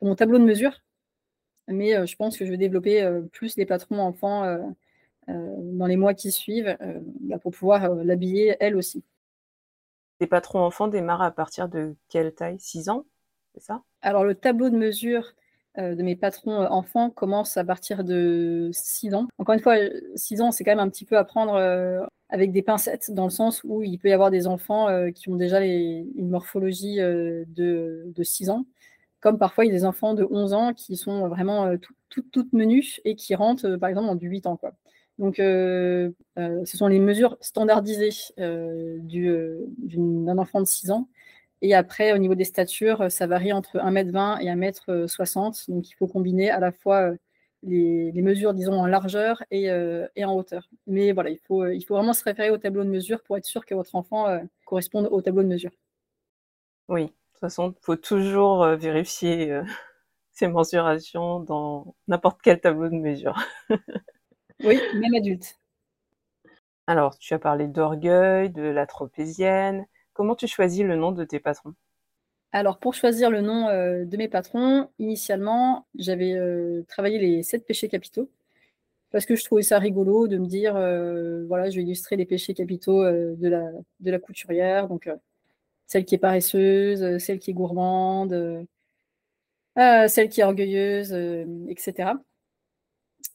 [0.01, 0.81] dans mon tableau de mesure
[1.71, 4.59] mais euh, je pense que je vais développer euh, plus les patrons enfants euh,
[5.29, 6.77] dans les mois qui suivent
[7.21, 9.05] bah, pour pouvoir l'habiller elle aussi.
[10.19, 12.59] Les patrons enfants démarrent à partir de quelle taille?
[12.59, 13.07] 6 ans,
[13.55, 13.83] c'est ça?
[14.03, 15.35] Alors le tableau de mesure
[15.77, 19.29] de mes patrons enfants commence à partir de 6 ans.
[19.39, 19.77] Encore une fois,
[20.17, 23.31] 6 ans, c'est quand même un petit peu à prendre avec des pincettes, dans le
[23.31, 28.23] sens où il peut y avoir des enfants qui ont déjà une morphologie de, de
[28.23, 28.65] 6 ans
[29.21, 31.77] comme parfois il y a des enfants de 11 ans qui sont vraiment euh,
[32.09, 34.59] toutes tout, menus et qui rentrent euh, par exemple en du 8 ans.
[35.19, 41.09] Donc euh, ce sont les mesures standardisées d'un enfant de 6 ans.
[41.63, 45.71] Et après, au niveau des statures, ça varie entre 1m20 et 1m60.
[45.71, 47.13] Donc il faut combiner à la fois
[47.63, 49.67] les, mesures, disons, en largeur et,
[50.17, 50.69] et, en hauteur.
[50.87, 53.45] Mais voilà, il faut, il faut vraiment se référer au tableau de mesure pour être
[53.45, 54.27] sûr que votre enfant
[54.65, 55.73] corresponde au tableau de mesure.
[56.89, 59.65] Oui, toute façon, il faut toujours euh, vérifier euh,
[60.33, 63.43] ces mensurations dans n'importe quel tableau de mesure.
[64.63, 65.59] oui, même adulte.
[66.87, 69.87] Alors, tu as parlé d'orgueil, de la tropézienne.
[70.13, 71.75] Comment tu choisis le nom de tes patrons?
[72.53, 76.37] Alors, pour choisir le nom de mes patrons, initialement, j'avais
[76.89, 78.29] travaillé les sept péchés capitaux
[79.11, 80.75] parce que je trouvais ça rigolo de me dire,
[81.49, 83.65] voilà, je vais illustrer les péchés capitaux de, la,
[84.01, 84.89] de la couturière.
[84.89, 85.09] Donc,
[85.87, 88.67] celle qui est paresseuse, celle qui est gourmande,
[89.77, 91.13] celle qui est orgueilleuse,
[91.69, 92.13] etc.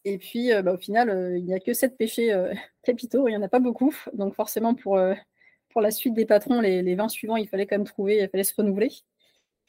[0.05, 2.33] Et puis, bah, au final, il n'y a que sept péchés
[2.83, 3.93] capitaux, il n'y en a pas beaucoup.
[4.13, 4.99] Donc forcément, pour,
[5.75, 8.29] pour la suite des patrons, les, les 20 suivants, il fallait quand même trouver, il
[8.29, 8.89] fallait se renouveler.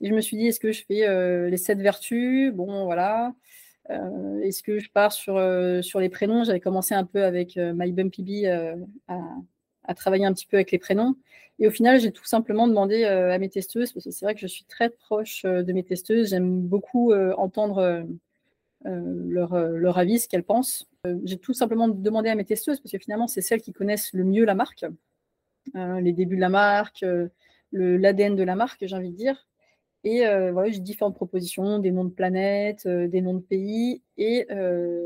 [0.00, 2.52] Et je me suis dit, est-ce que je fais les sept vertus?
[2.52, 3.34] Bon, voilà.
[3.88, 5.34] est-ce que je pars sur,
[5.82, 6.44] sur les prénoms?
[6.44, 8.76] J'avais commencé un peu avec My Bumpy à,
[9.08, 11.16] à, travailler un petit peu avec les prénoms.
[11.58, 14.40] Et au final, j'ai tout simplement demandé à mes testeuses, parce que c'est vrai que
[14.40, 18.06] je suis très proche de mes testeuses, j'aime beaucoup entendre
[18.86, 20.86] euh, leur, euh, avis, ce qu'elles pensent.
[21.06, 24.12] Euh, j'ai tout simplement demandé à mes testeuses, parce que finalement, c'est celles qui connaissent
[24.12, 24.84] le mieux la marque,
[25.74, 27.04] les débuts de la marque,
[27.72, 29.46] l'ADN de la marque, j'ai envie de dire.
[30.04, 30.20] Et
[30.52, 34.02] voilà, j'ai différentes propositions, des noms de planètes, des noms de pays.
[34.16, 34.46] Et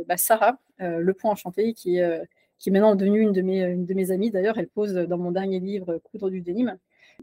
[0.06, 2.20] bah, Sarah, le point enchanté, qui est,
[2.68, 5.60] maintenant devenue une de mes, une de mes amies, d'ailleurs, elle pose dans mon dernier
[5.60, 6.76] livre, Coudre du dénime,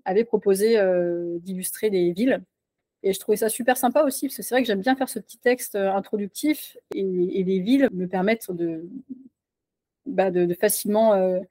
[0.06, 0.78] avait proposé
[1.42, 2.42] d'illustrer des villes
[3.04, 5.10] et je trouvais ça super sympa aussi, parce que c'est vrai que j'aime bien faire
[5.10, 8.88] ce petit texte euh, introductif, et, les villes me permettent de,
[10.06, 11.42] bah, de, facilement euh, euh,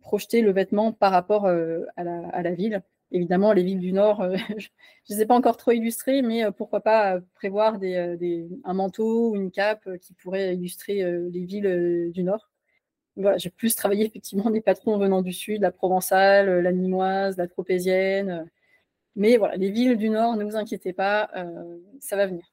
[0.00, 2.82] projeter le vêtement par rapport à, la, ville.
[3.10, 4.22] Évidemment, les villes du Nord,
[4.58, 4.68] je
[5.10, 9.50] ne les ai pas encore trop illustrées, mais pourquoi pas prévoir un manteau ou une
[9.50, 12.50] cape qui pourrait illustrer les villes du Nord.
[13.16, 17.48] Voilà, j'ai plus travaillé effectivement des patrons venant du Sud, la provençale, la nimoise, la
[17.48, 18.48] tropézienne
[19.16, 22.44] mais voilà, les villes du Nord, ne vous inquiétez pas, euh, ça va venir.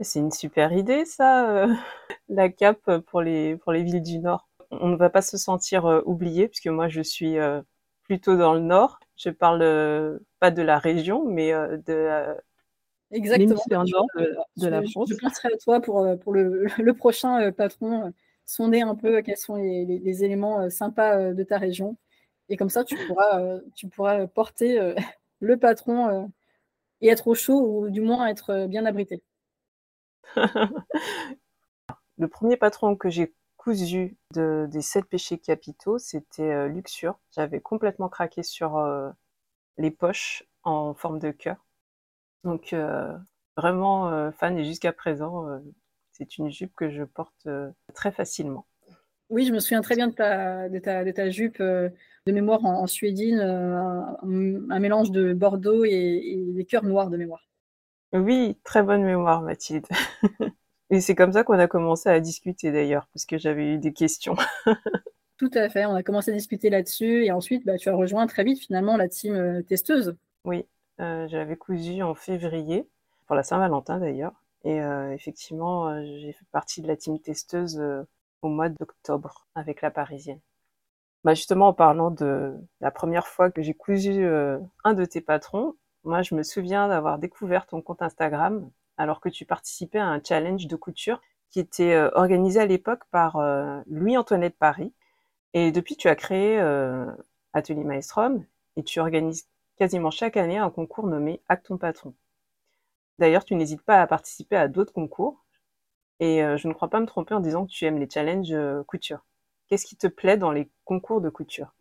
[0.00, 1.74] C'est une super idée, ça, euh,
[2.28, 4.47] la cape pour les, pour les villes du Nord.
[4.70, 7.36] On ne va pas se sentir euh, oublié, puisque moi, je suis
[8.02, 9.00] plutôt dans le Nord.
[9.16, 12.36] Je parle pas de la région, mais de
[13.10, 13.84] Exactement.
[13.84, 14.06] nord
[14.56, 15.08] de, la France.
[15.10, 18.12] Je penserai à toi pour, pour le, le prochain patron,
[18.44, 21.96] sonder un peu quels sont les, les, éléments sympas de ta région.
[22.50, 24.94] Et comme ça, tu pourras, tu pourras porter
[25.40, 26.26] le patron euh,
[27.00, 29.22] et être au chaud ou du moins être euh, bien abrité.
[32.18, 33.34] le premier patron que j'ai
[33.68, 37.18] cousu des sept péchés capitaux, c'était euh, Luxure.
[37.32, 38.82] J'avais complètement craqué sur
[39.78, 41.64] les poches en forme de cœur.
[42.44, 42.74] Donc
[43.56, 45.60] vraiment fan et jusqu'à présent,
[46.12, 47.48] c'est une jupe que je porte
[47.94, 48.66] très facilement.
[49.30, 51.90] Oui, je me souviens très bien de ta, de ta, de ta jupe euh,
[52.26, 57.46] de mémoire en, suédine, euh, un, mélange de Bordeaux et, des cœurs noirs de mémoire.
[58.14, 59.86] Oui, très bonne mémoire, Mathilde.
[60.90, 63.92] et c'est comme ça qu'on a commencé à discuter d'ailleurs, parce que j'avais eu des
[63.92, 64.36] questions.
[65.38, 68.26] Tout à fait, on a commencé à discuter là-dessus et ensuite bah, tu as rejoint
[68.26, 70.16] très vite finalement la team euh, testeuse.
[70.44, 70.66] Oui,
[70.98, 72.88] j'avais cousu en février,
[73.26, 74.32] pour la Saint-Valentin d'ailleurs.
[74.64, 74.78] Et
[75.12, 77.80] effectivement, j'ai fait partie de la team testeuse
[78.42, 80.40] au mois d'octobre avec la Parisienne.
[81.24, 85.20] Bah justement, en parlant de la première fois que j'ai cousu euh, un de tes
[85.20, 85.74] patrons,
[86.04, 90.20] moi je me souviens d'avoir découvert ton compte Instagram alors que tu participais à un
[90.22, 94.92] challenge de couture qui était euh, organisé à l'époque par euh, Louis-Antoinette Paris.
[95.54, 96.60] Et depuis, tu as créé
[97.54, 98.44] Atelier Maestrom
[98.76, 102.14] et tu organises quasiment chaque année un concours nommé Acte ton patron.
[103.18, 105.44] D'ailleurs, tu n'hésites pas à participer à d'autres concours
[106.20, 108.52] et euh, je ne crois pas me tromper en disant que tu aimes les challenges
[108.52, 109.24] euh, couture.
[109.68, 111.74] Qu'est-ce qui te plaît dans les concours de couture?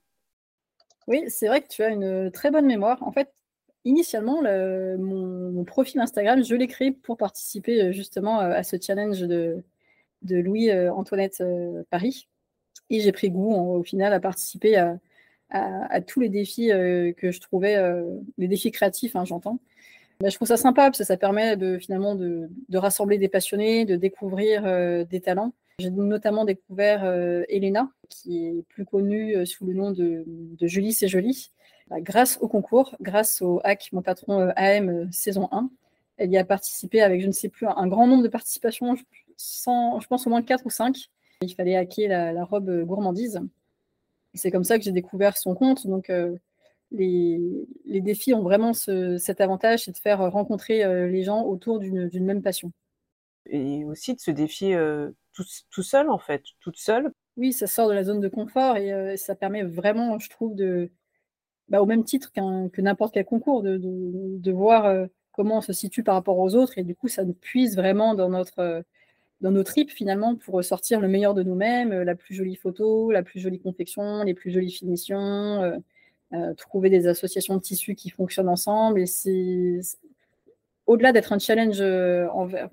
[1.08, 3.01] Oui, c'est vrai que tu as une très bonne mémoire.
[3.01, 3.34] En fait,
[3.88, 9.63] initialement, mon, profil Instagram, je l'ai créé pour participer euh, justement à ce challenge de,
[10.23, 11.43] Louis-Antoinette
[11.89, 12.28] Paris.
[12.89, 14.78] Et j'ai pris goût, au final, à participer
[15.50, 17.78] à, tous les défis que je trouvais,
[18.38, 19.60] les défis créatifs, hein, j'entends,
[20.19, 23.86] bah, je trouve ça sympa parce que ça permet de, finalement de, rassembler des passionnés,
[23.86, 25.54] de découvrir euh, des talents.
[25.80, 30.26] J'ai notamment découvert euh, Elena, qui est plus connue euh, sous le nom de,
[30.62, 31.52] Julie C'est Jolie,
[31.89, 35.69] bah, grâce au concours, grâce au hack Mon Patron AM saison 1.
[36.17, 39.04] Elle y a participé avec, je ne sais plus, un grand nombre de participations, je,
[39.38, 40.97] je pense au moins 4 ou 5.
[41.41, 43.39] Il fallait hacker la, la robe gourmandise.
[44.34, 45.86] C'est comme ça que j'ai découvert son compte.
[45.86, 46.10] Donc,
[46.91, 52.26] les, défis ont vraiment cet avantage, c'est de faire rencontrer euh, les gens autour d'une
[52.26, 52.71] même passion.
[53.50, 57.12] Et aussi de se défier euh, tout, seul, en fait, toute seule.
[57.38, 60.56] Oui, ça sort de la zone de confort et euh, ça permet vraiment, je trouve,
[60.56, 60.89] de,
[61.69, 66.15] bah, au même titre que n'importe quel concours, de, voir comment on se situe par
[66.15, 68.84] rapport aux autres et du coup, ça nous puise vraiment dans notre,
[69.41, 73.21] dans nos tripes finalement pour sortir le meilleur de nous-mêmes, la plus jolie photo, la
[73.21, 75.82] plus jolie confection, les plus jolies finitions,
[76.58, 79.01] trouver des associations de tissus qui fonctionnent ensemble.
[79.01, 79.80] Et c'est
[80.86, 82.69] au-delà d'être un challenge envers,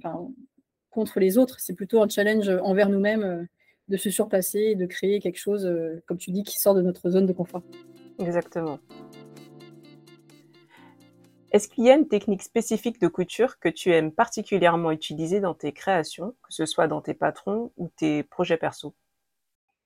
[0.90, 3.48] contre les autres, c'est plutôt un challenge envers nous-mêmes
[3.88, 5.68] de se surpasser et de créer quelque chose,
[6.06, 7.62] comme tu dis, qui sort de notre zone de confort.
[8.18, 8.78] Exactement.
[11.54, 15.54] Est-ce qu'il y a une technique spécifique de couture que tu aimes particulièrement utiliser dans
[15.54, 18.92] tes créations, que ce soit dans tes patrons ou tes projets perso?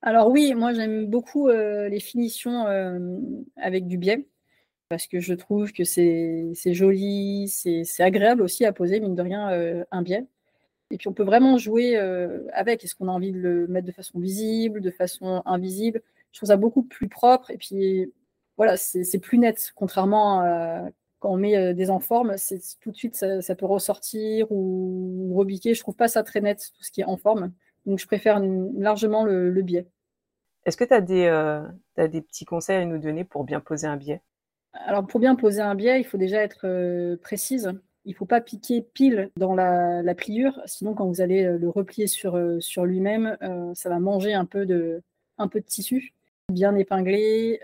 [0.01, 3.19] Alors oui, moi j'aime beaucoup euh, les finitions euh,
[3.57, 4.27] avec du biais,
[4.89, 9.51] parce que je trouve que c'est joli, c'est agréable aussi à poser, mine de rien,
[9.51, 10.25] euh, un biais.
[10.91, 11.99] Et puis on peut vraiment jouer
[12.55, 12.83] avec.
[12.83, 16.01] Est-ce qu'on a envie de le mettre de façon visible, de façon invisible?
[16.33, 17.51] Je trouve ça beaucoup plus propre.
[17.51, 18.11] Et puis
[18.59, 22.97] voilà, c'est plus net, contrairement à quand on met euh, des enformes, c'est tout de
[22.97, 25.75] suite ça, peut ressortir ou, rebiquer.
[25.75, 27.53] Je trouve pas ça très net tout ce qui est en forme.
[27.87, 29.87] Donc je préfère largement le, biais.
[30.65, 31.67] Est-ce que tu as, euh,
[31.97, 34.21] as, des petits conseils à nous donner pour bien poser un biais?
[34.73, 37.73] Alors pour bien poser un biais, il faut déjà être euh, précise.
[38.05, 42.07] Il ne faut pas piquer pile dans la, pliure, sinon quand vous allez le replier
[42.07, 43.37] sur, sur lui-même,
[43.75, 45.03] ça va manger un peu de,
[45.37, 46.15] un peu de tissu.
[46.51, 47.61] Bien épinglé,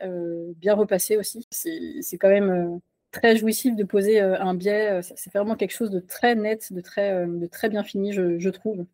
[0.57, 1.47] bien repassé aussi.
[1.51, 2.81] C'est quand même
[3.15, 4.91] très jouissif de poser euh, un biais.
[4.91, 8.13] Euh, c'est vraiment quelque chose de très net, de très, euh, de très bien fini,
[8.13, 8.85] je, trouve.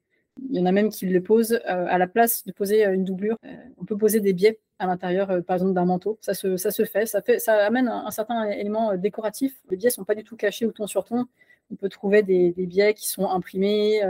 [0.50, 3.36] Il y en a même qui le posent à la place de poser une doublure.
[3.78, 6.18] on peut poser des biais à l'intérieur, par exemple, d'un manteau.
[6.22, 7.04] Ça se, ça se fait.
[7.04, 9.54] Ça, fait, ça amène un, certain élément décoratif.
[9.70, 11.26] Les biais ne sont pas du tout cachés ou ton sur ton.
[11.70, 14.00] On peut trouver des, biais qui sont imprimés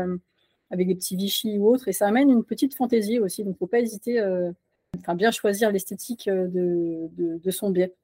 [0.71, 1.89] avec des petits Vichy ou autres.
[1.89, 3.43] Et ça amène une petite fantaisie aussi.
[3.43, 4.21] Donc, il ne faut pas hésiter
[5.07, 7.95] à bien choisir l'esthétique de, de son biais.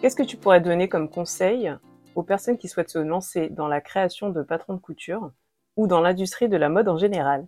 [0.00, 1.72] Qu'est-ce que tu pourrais donner comme conseil
[2.14, 5.32] aux personnes qui souhaitent se lancer dans la création de patrons de couture
[5.76, 7.46] ou dans l'industrie de la mode en général?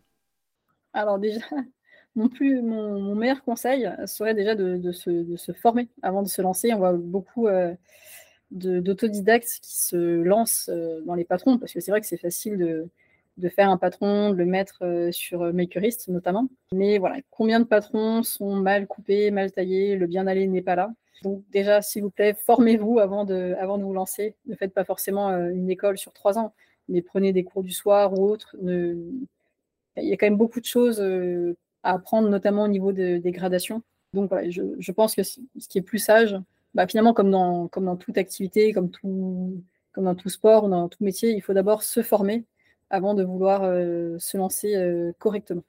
[0.92, 1.40] Alors déjà,
[2.16, 6.72] mon, plus, mon, meilleur conseil serait déjà de, se, former avant de se lancer.
[6.74, 7.72] On voit beaucoup euh,
[8.50, 12.58] d'autodidactes qui se lancent euh, dans les patrons parce que c'est vrai que c'est facile
[12.58, 12.88] de,
[13.48, 16.48] faire un patron, de le mettre euh, sur Makerist notamment.
[16.72, 20.76] Mais voilà, combien de patrons sont mal coupés, mal taillés, le bien aller n'est pas
[20.76, 20.90] là.
[21.22, 24.34] Donc déjà, s'il vous plaît, formez-vous avant de, avant de vous lancer.
[24.46, 26.54] Ne faites pas forcément euh, une école sur trois ans,
[26.88, 28.56] mais prenez des cours du soir ou autre.
[28.62, 29.26] Il
[29.96, 33.82] y a quand même beaucoup de choses euh, à apprendre, notamment au niveau des gradations.
[34.12, 36.36] Donc voilà, je, pense que ce qui est plus sage,
[36.74, 40.88] bah, finalement, comme dans, comme dans toute activité, comme, tout, comme dans tout sport, dans
[40.88, 42.44] tout métier, il faut d'abord se former
[42.90, 44.74] avant de vouloir euh, se lancer
[45.18, 45.64] correctement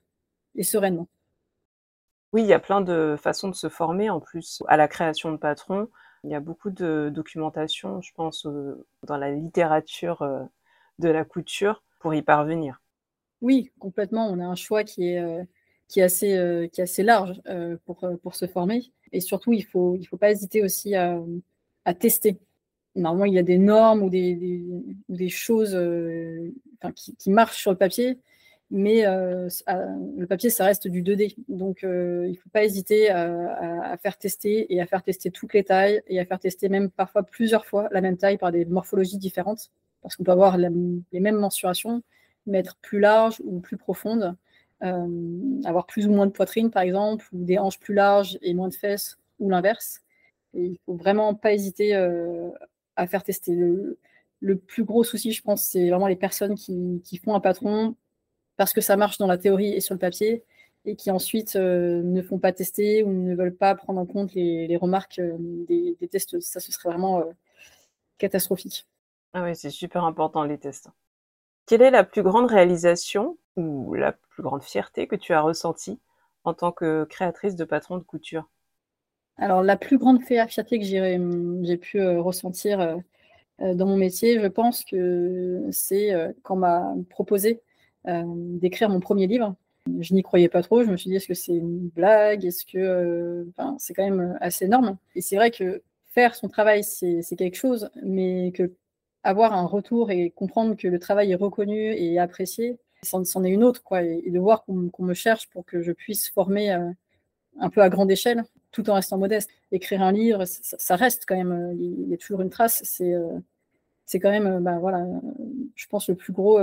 [0.55, 1.07] et sereinement.
[2.33, 5.31] Oui, il y a plein de façons de se former en plus à la création
[5.31, 5.89] de patrons.
[6.23, 8.47] Il y a beaucoup de documentation, je pense,
[9.03, 10.43] dans la littérature euh,
[10.99, 12.81] de la couture pour y parvenir.
[13.41, 14.27] Oui, complètement.
[14.29, 15.43] On a un choix qui est, euh,
[15.87, 17.41] qui est, assez, euh, qui est assez large
[17.85, 18.93] pour, pour se former.
[19.11, 21.19] Et surtout, il ne faut, il faut pas hésiter aussi à,
[21.85, 22.39] à, tester.
[22.95, 24.37] Normalement, il y a des normes ou des,
[25.07, 25.77] des, choses
[26.95, 28.17] qui, qui, marchent sur le papier,
[28.71, 29.49] mais euh,
[30.17, 31.35] le papier, ça reste du 2D.
[31.49, 35.53] Donc, euh, il ne faut pas hésiter à, faire tester et à faire tester toutes
[35.53, 38.63] les tailles et à faire tester même parfois plusieurs fois la même taille par des
[38.63, 42.01] morphologies différentes, parce qu'on peut avoir les mêmes mensurations,
[42.47, 44.37] mais être plus large ou plus profonde,
[44.83, 48.53] euh, avoir plus ou moins de poitrine, par exemple, ou des hanches plus larges et
[48.53, 50.01] moins de fesses, ou l'inverse.
[50.53, 51.93] Et il ne faut vraiment pas hésiter
[52.95, 53.53] à faire tester.
[53.55, 57.95] Le, plus gros souci, je pense, c'est vraiment les personnes qui, font un patron
[58.57, 60.43] parce que ça marche dans la théorie et sur le papier,
[60.85, 64.33] et qui ensuite euh, ne font pas tester ou ne veulent pas prendre en compte
[64.33, 66.39] les, remarques euh, des, tests.
[66.39, 67.31] Ça, ce serait vraiment euh,
[68.17, 68.87] catastrophique.
[69.33, 70.89] Ah oui, c'est super important les tests.
[71.65, 75.99] Quelle est la plus grande réalisation ou la plus grande fierté que tu as ressentie
[76.43, 78.49] en tant que créatrice de patron de couture?
[79.37, 82.99] Alors, la plus grande fierté que j'ai pu ressentir
[83.59, 86.11] dans mon métier, je pense que c'est
[86.43, 87.61] quand on m'a proposé
[88.07, 89.55] euh, d'écrire mon premier livre.
[89.99, 90.83] Je n'y croyais pas trop.
[90.83, 92.45] Je me suis dit, est-ce que c'est une blague?
[92.45, 92.77] Est-ce que.
[92.77, 93.45] Euh,
[93.77, 94.97] c'est quand même assez énorme.
[95.15, 98.71] Et c'est vrai que faire son travail, c'est quelque chose, mais que
[99.23, 103.63] avoir un retour et comprendre que le travail est reconnu et apprécié, c'en est une
[103.63, 103.83] autre.
[103.83, 104.03] Quoi.
[104.03, 106.89] Et, de voir qu'on me cherche pour que je puisse former euh,
[107.59, 109.49] un peu à grande échelle, tout en restant modeste.
[109.71, 112.81] Écrire un livre, ça, reste quand même, il y a toujours une trace.
[112.83, 113.13] C'est
[114.05, 115.05] c'est quand même, bah, voilà,
[115.75, 116.59] je pense, le plus gros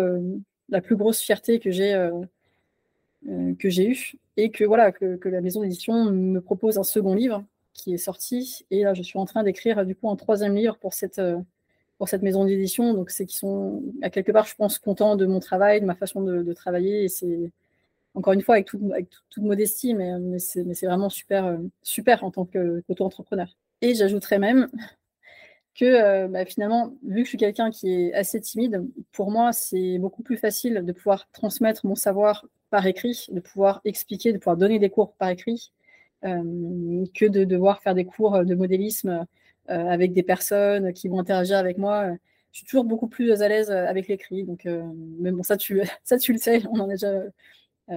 [0.68, 2.12] la plus grosse fierté que j'ai euh,
[3.28, 7.14] euh, que j'ai eue et que voilà que, la maison d'édition me propose un second
[7.14, 7.44] livre
[7.74, 10.76] qui est sorti et là je suis en train d'écrire du coup un troisième livre
[10.78, 11.38] pour cette euh,
[11.98, 12.94] pour cette maison d'édition.
[12.94, 15.96] Donc, c'est qu'ils sont, à quelque part, je pense, contents de mon travail, de ma
[15.96, 17.02] façon de, travailler.
[17.02, 17.50] Et c'est,
[18.18, 23.56] encore une fois, avec, toute modestie, mais, c'est vraiment super, super en tant qu'auto-entrepreneur.
[23.80, 24.68] Et j'ajouterais même
[25.74, 29.52] que euh, bah, finalement, vu que je suis quelqu'un qui est assez timide, pour moi,
[29.52, 34.38] c'est beaucoup plus facile de pouvoir transmettre mon savoir par écrit, de pouvoir expliquer, de
[34.38, 35.72] pouvoir donner des cours par écrit,
[36.24, 39.26] euh, que de devoir faire des cours de modélisme
[39.70, 42.10] euh, avec des personnes qui vont interagir avec moi.
[42.50, 44.42] Je suis toujours beaucoup plus à l'aise avec l'écrit.
[44.42, 44.66] Donc,
[45.20, 47.22] mais bon, ça, tu le sais, on en a déjà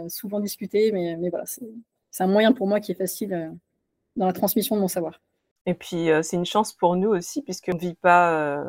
[0.07, 3.51] souvent discuté, mais, mais voilà, c'est un moyen pour moi qui est facile
[4.15, 5.21] dans la transmission de mon savoir.
[5.65, 8.63] Et puis, c'est une chance pour nous aussi, puisqu'on ne vit pas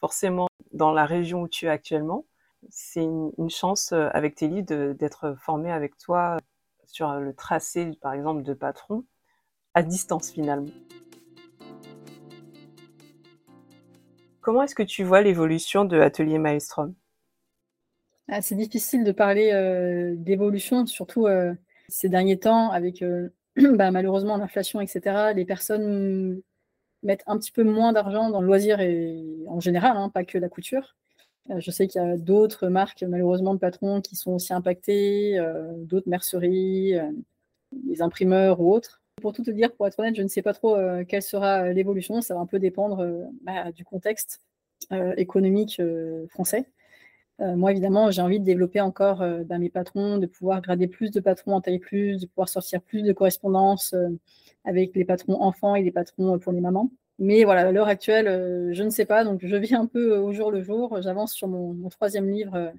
[0.00, 2.24] forcément dans la région où tu es actuellement.
[2.68, 6.36] C'est une, chance avec tes livres d'être formé avec toi
[6.86, 9.04] sur le tracé, par exemple, de patron,
[9.74, 10.72] à distance finalement.
[14.40, 16.94] Comment est-ce que tu vois l'évolution de Atelier Maelstrom?
[18.40, 19.52] C'est difficile de parler
[20.16, 21.28] d'évolution, surtout
[21.88, 23.04] ces derniers temps, avec
[23.56, 26.42] bah, malheureusement, l'inflation, etc., les personnes
[27.02, 30.38] mettent un petit peu moins d'argent dans le loisir et en général, hein, pas que
[30.38, 30.96] la couture.
[31.58, 35.72] Je sais qu'il y a d'autres marques, malheureusement, de patrons qui sont aussi impactés, euh,
[35.76, 36.94] d'autres merceries,
[37.86, 39.00] les imprimeurs ou autres.
[39.22, 40.76] Pour tout te dire, pour être honnête, je ne sais pas trop
[41.08, 42.20] quelle sera l'évolution.
[42.20, 44.40] Ça va un peu dépendre bah, du contexte
[45.16, 45.80] économique
[46.28, 46.66] français.
[47.40, 50.88] Euh, moi, évidemment, j'ai envie de développer encore euh, bah, mes patrons, de pouvoir grader
[50.88, 54.08] plus de patrons en taille plus, de pouvoir sortir plus de correspondances euh,
[54.64, 56.90] avec les patrons enfants et les patrons pour les mamans.
[57.18, 59.24] Mais voilà, à l'heure actuelle, je ne sais pas.
[59.24, 61.00] Donc, je vis un peu au jour le jour.
[61.00, 62.72] J'avance sur mon, troisième livre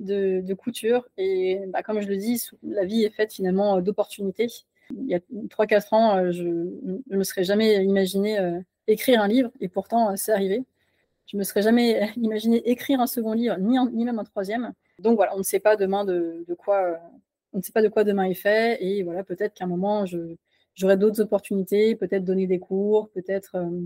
[0.00, 1.08] de, couture.
[1.16, 4.48] Et bah, comme je le dis, la vie est faite finalement d'opportunités.
[4.90, 8.38] Il y a 3-4 ans, je ne me serais jamais imaginé
[8.86, 9.50] écrire un livre.
[9.60, 10.62] Et pourtant, c'est arrivé.
[11.30, 14.72] Je me serais jamais imaginé écrire un second livre, ni, ni même un troisième.
[14.98, 16.98] Donc voilà, on ne sait pas demain de, quoi,
[17.52, 18.82] on ne sait pas de quoi demain est fait.
[18.84, 20.04] Et voilà, peut-être qu'à un moment,
[20.74, 23.56] j'aurai d'autres opportunités, peut-être donner des cours, peut-être.
[23.56, 23.80] Euh,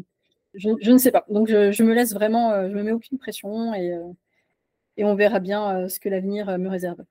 [0.54, 1.26] je, ne sais pas.
[1.28, 4.04] Donc je, me laisse vraiment, euh, je me mets aucune pression et, euh,
[4.96, 7.04] et on verra bien ce que l'avenir me réserve.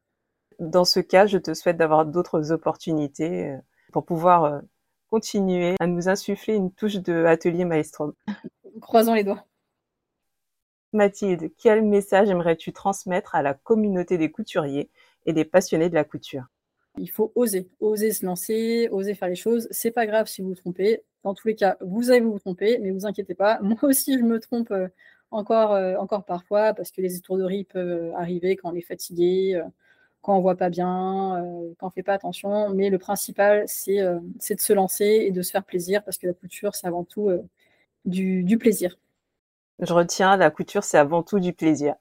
[0.60, 3.56] Dans ce cas, je te souhaite d'avoir d'autres opportunités
[3.92, 4.62] pour pouvoir
[5.10, 8.14] continuer à nous insuffler une touche de atelier maestro.
[8.82, 9.46] Croisons les doigts.
[10.94, 14.90] Mathilde, quel message aimerais-tu transmettre à la communauté des couturiers
[15.26, 16.46] et des passionnés de la couture?
[16.98, 19.68] Il faut oser, oser se lancer, oser faire les choses.
[19.72, 21.04] C'est pas grave si vous vous trompez.
[21.24, 23.60] Dans tous les cas, vous allez vous tromper, mais vous inquiétez pas.
[23.62, 24.88] Moi aussi, je me trompe euh,
[25.32, 29.60] encore, euh, encore parfois parce que les étourderies peuvent euh, arriver quand on est fatigué,
[30.22, 31.44] quand on voit pas bien,
[31.80, 32.70] quand on fait pas attention.
[32.70, 36.34] Mais le principal, c'est de se lancer et de se faire plaisir parce que la
[36.34, 37.30] couture, c'est avant tout
[38.06, 38.98] du plaisir.
[39.80, 41.96] Je retiens, la couture, c'est avant tout du plaisir.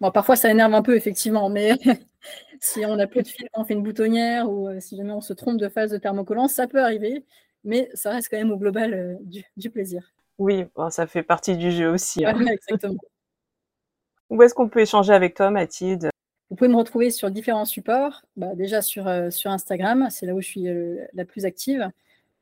[0.00, 1.72] bon, parfois, ça énerve un peu, effectivement, mais
[2.60, 5.20] si on n'a plus de fil on fait une boutonnière ou euh, si jamais on
[5.20, 7.24] se trompe de phase de thermocollant, ça peut arriver,
[7.64, 10.12] mais ça reste quand même au global euh, du, plaisir.
[10.38, 12.24] Oui, ça fait partie du jeu aussi.
[12.24, 12.38] Hein.
[12.46, 12.96] exactement.
[14.30, 16.08] Où est-ce qu'on peut échanger avec toi, Mathilde?
[16.48, 18.22] Vous pouvez me retrouver sur différents supports.
[18.36, 20.66] Bah, déjà sur, euh, sur Instagram, c'est là où je suis
[21.12, 21.90] la plus active.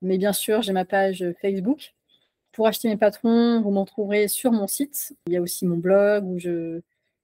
[0.02, 1.94] Mais bien sûr, j'ai ma page Facebook
[2.58, 5.14] pour acheter mes patrons, vous m'en trouverez sur mon site.
[5.28, 6.36] Il y a aussi mon blog où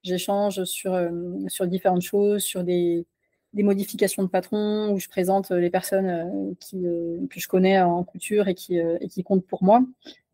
[0.05, 1.11] j'échange sur, euh,
[1.49, 3.05] sur différentes choses, sur des,
[3.53, 8.05] des, modifications de patrons, où je présente les personnes euh, euh, que je connais en
[8.05, 9.85] couture et qui, et qui comptent pour moi.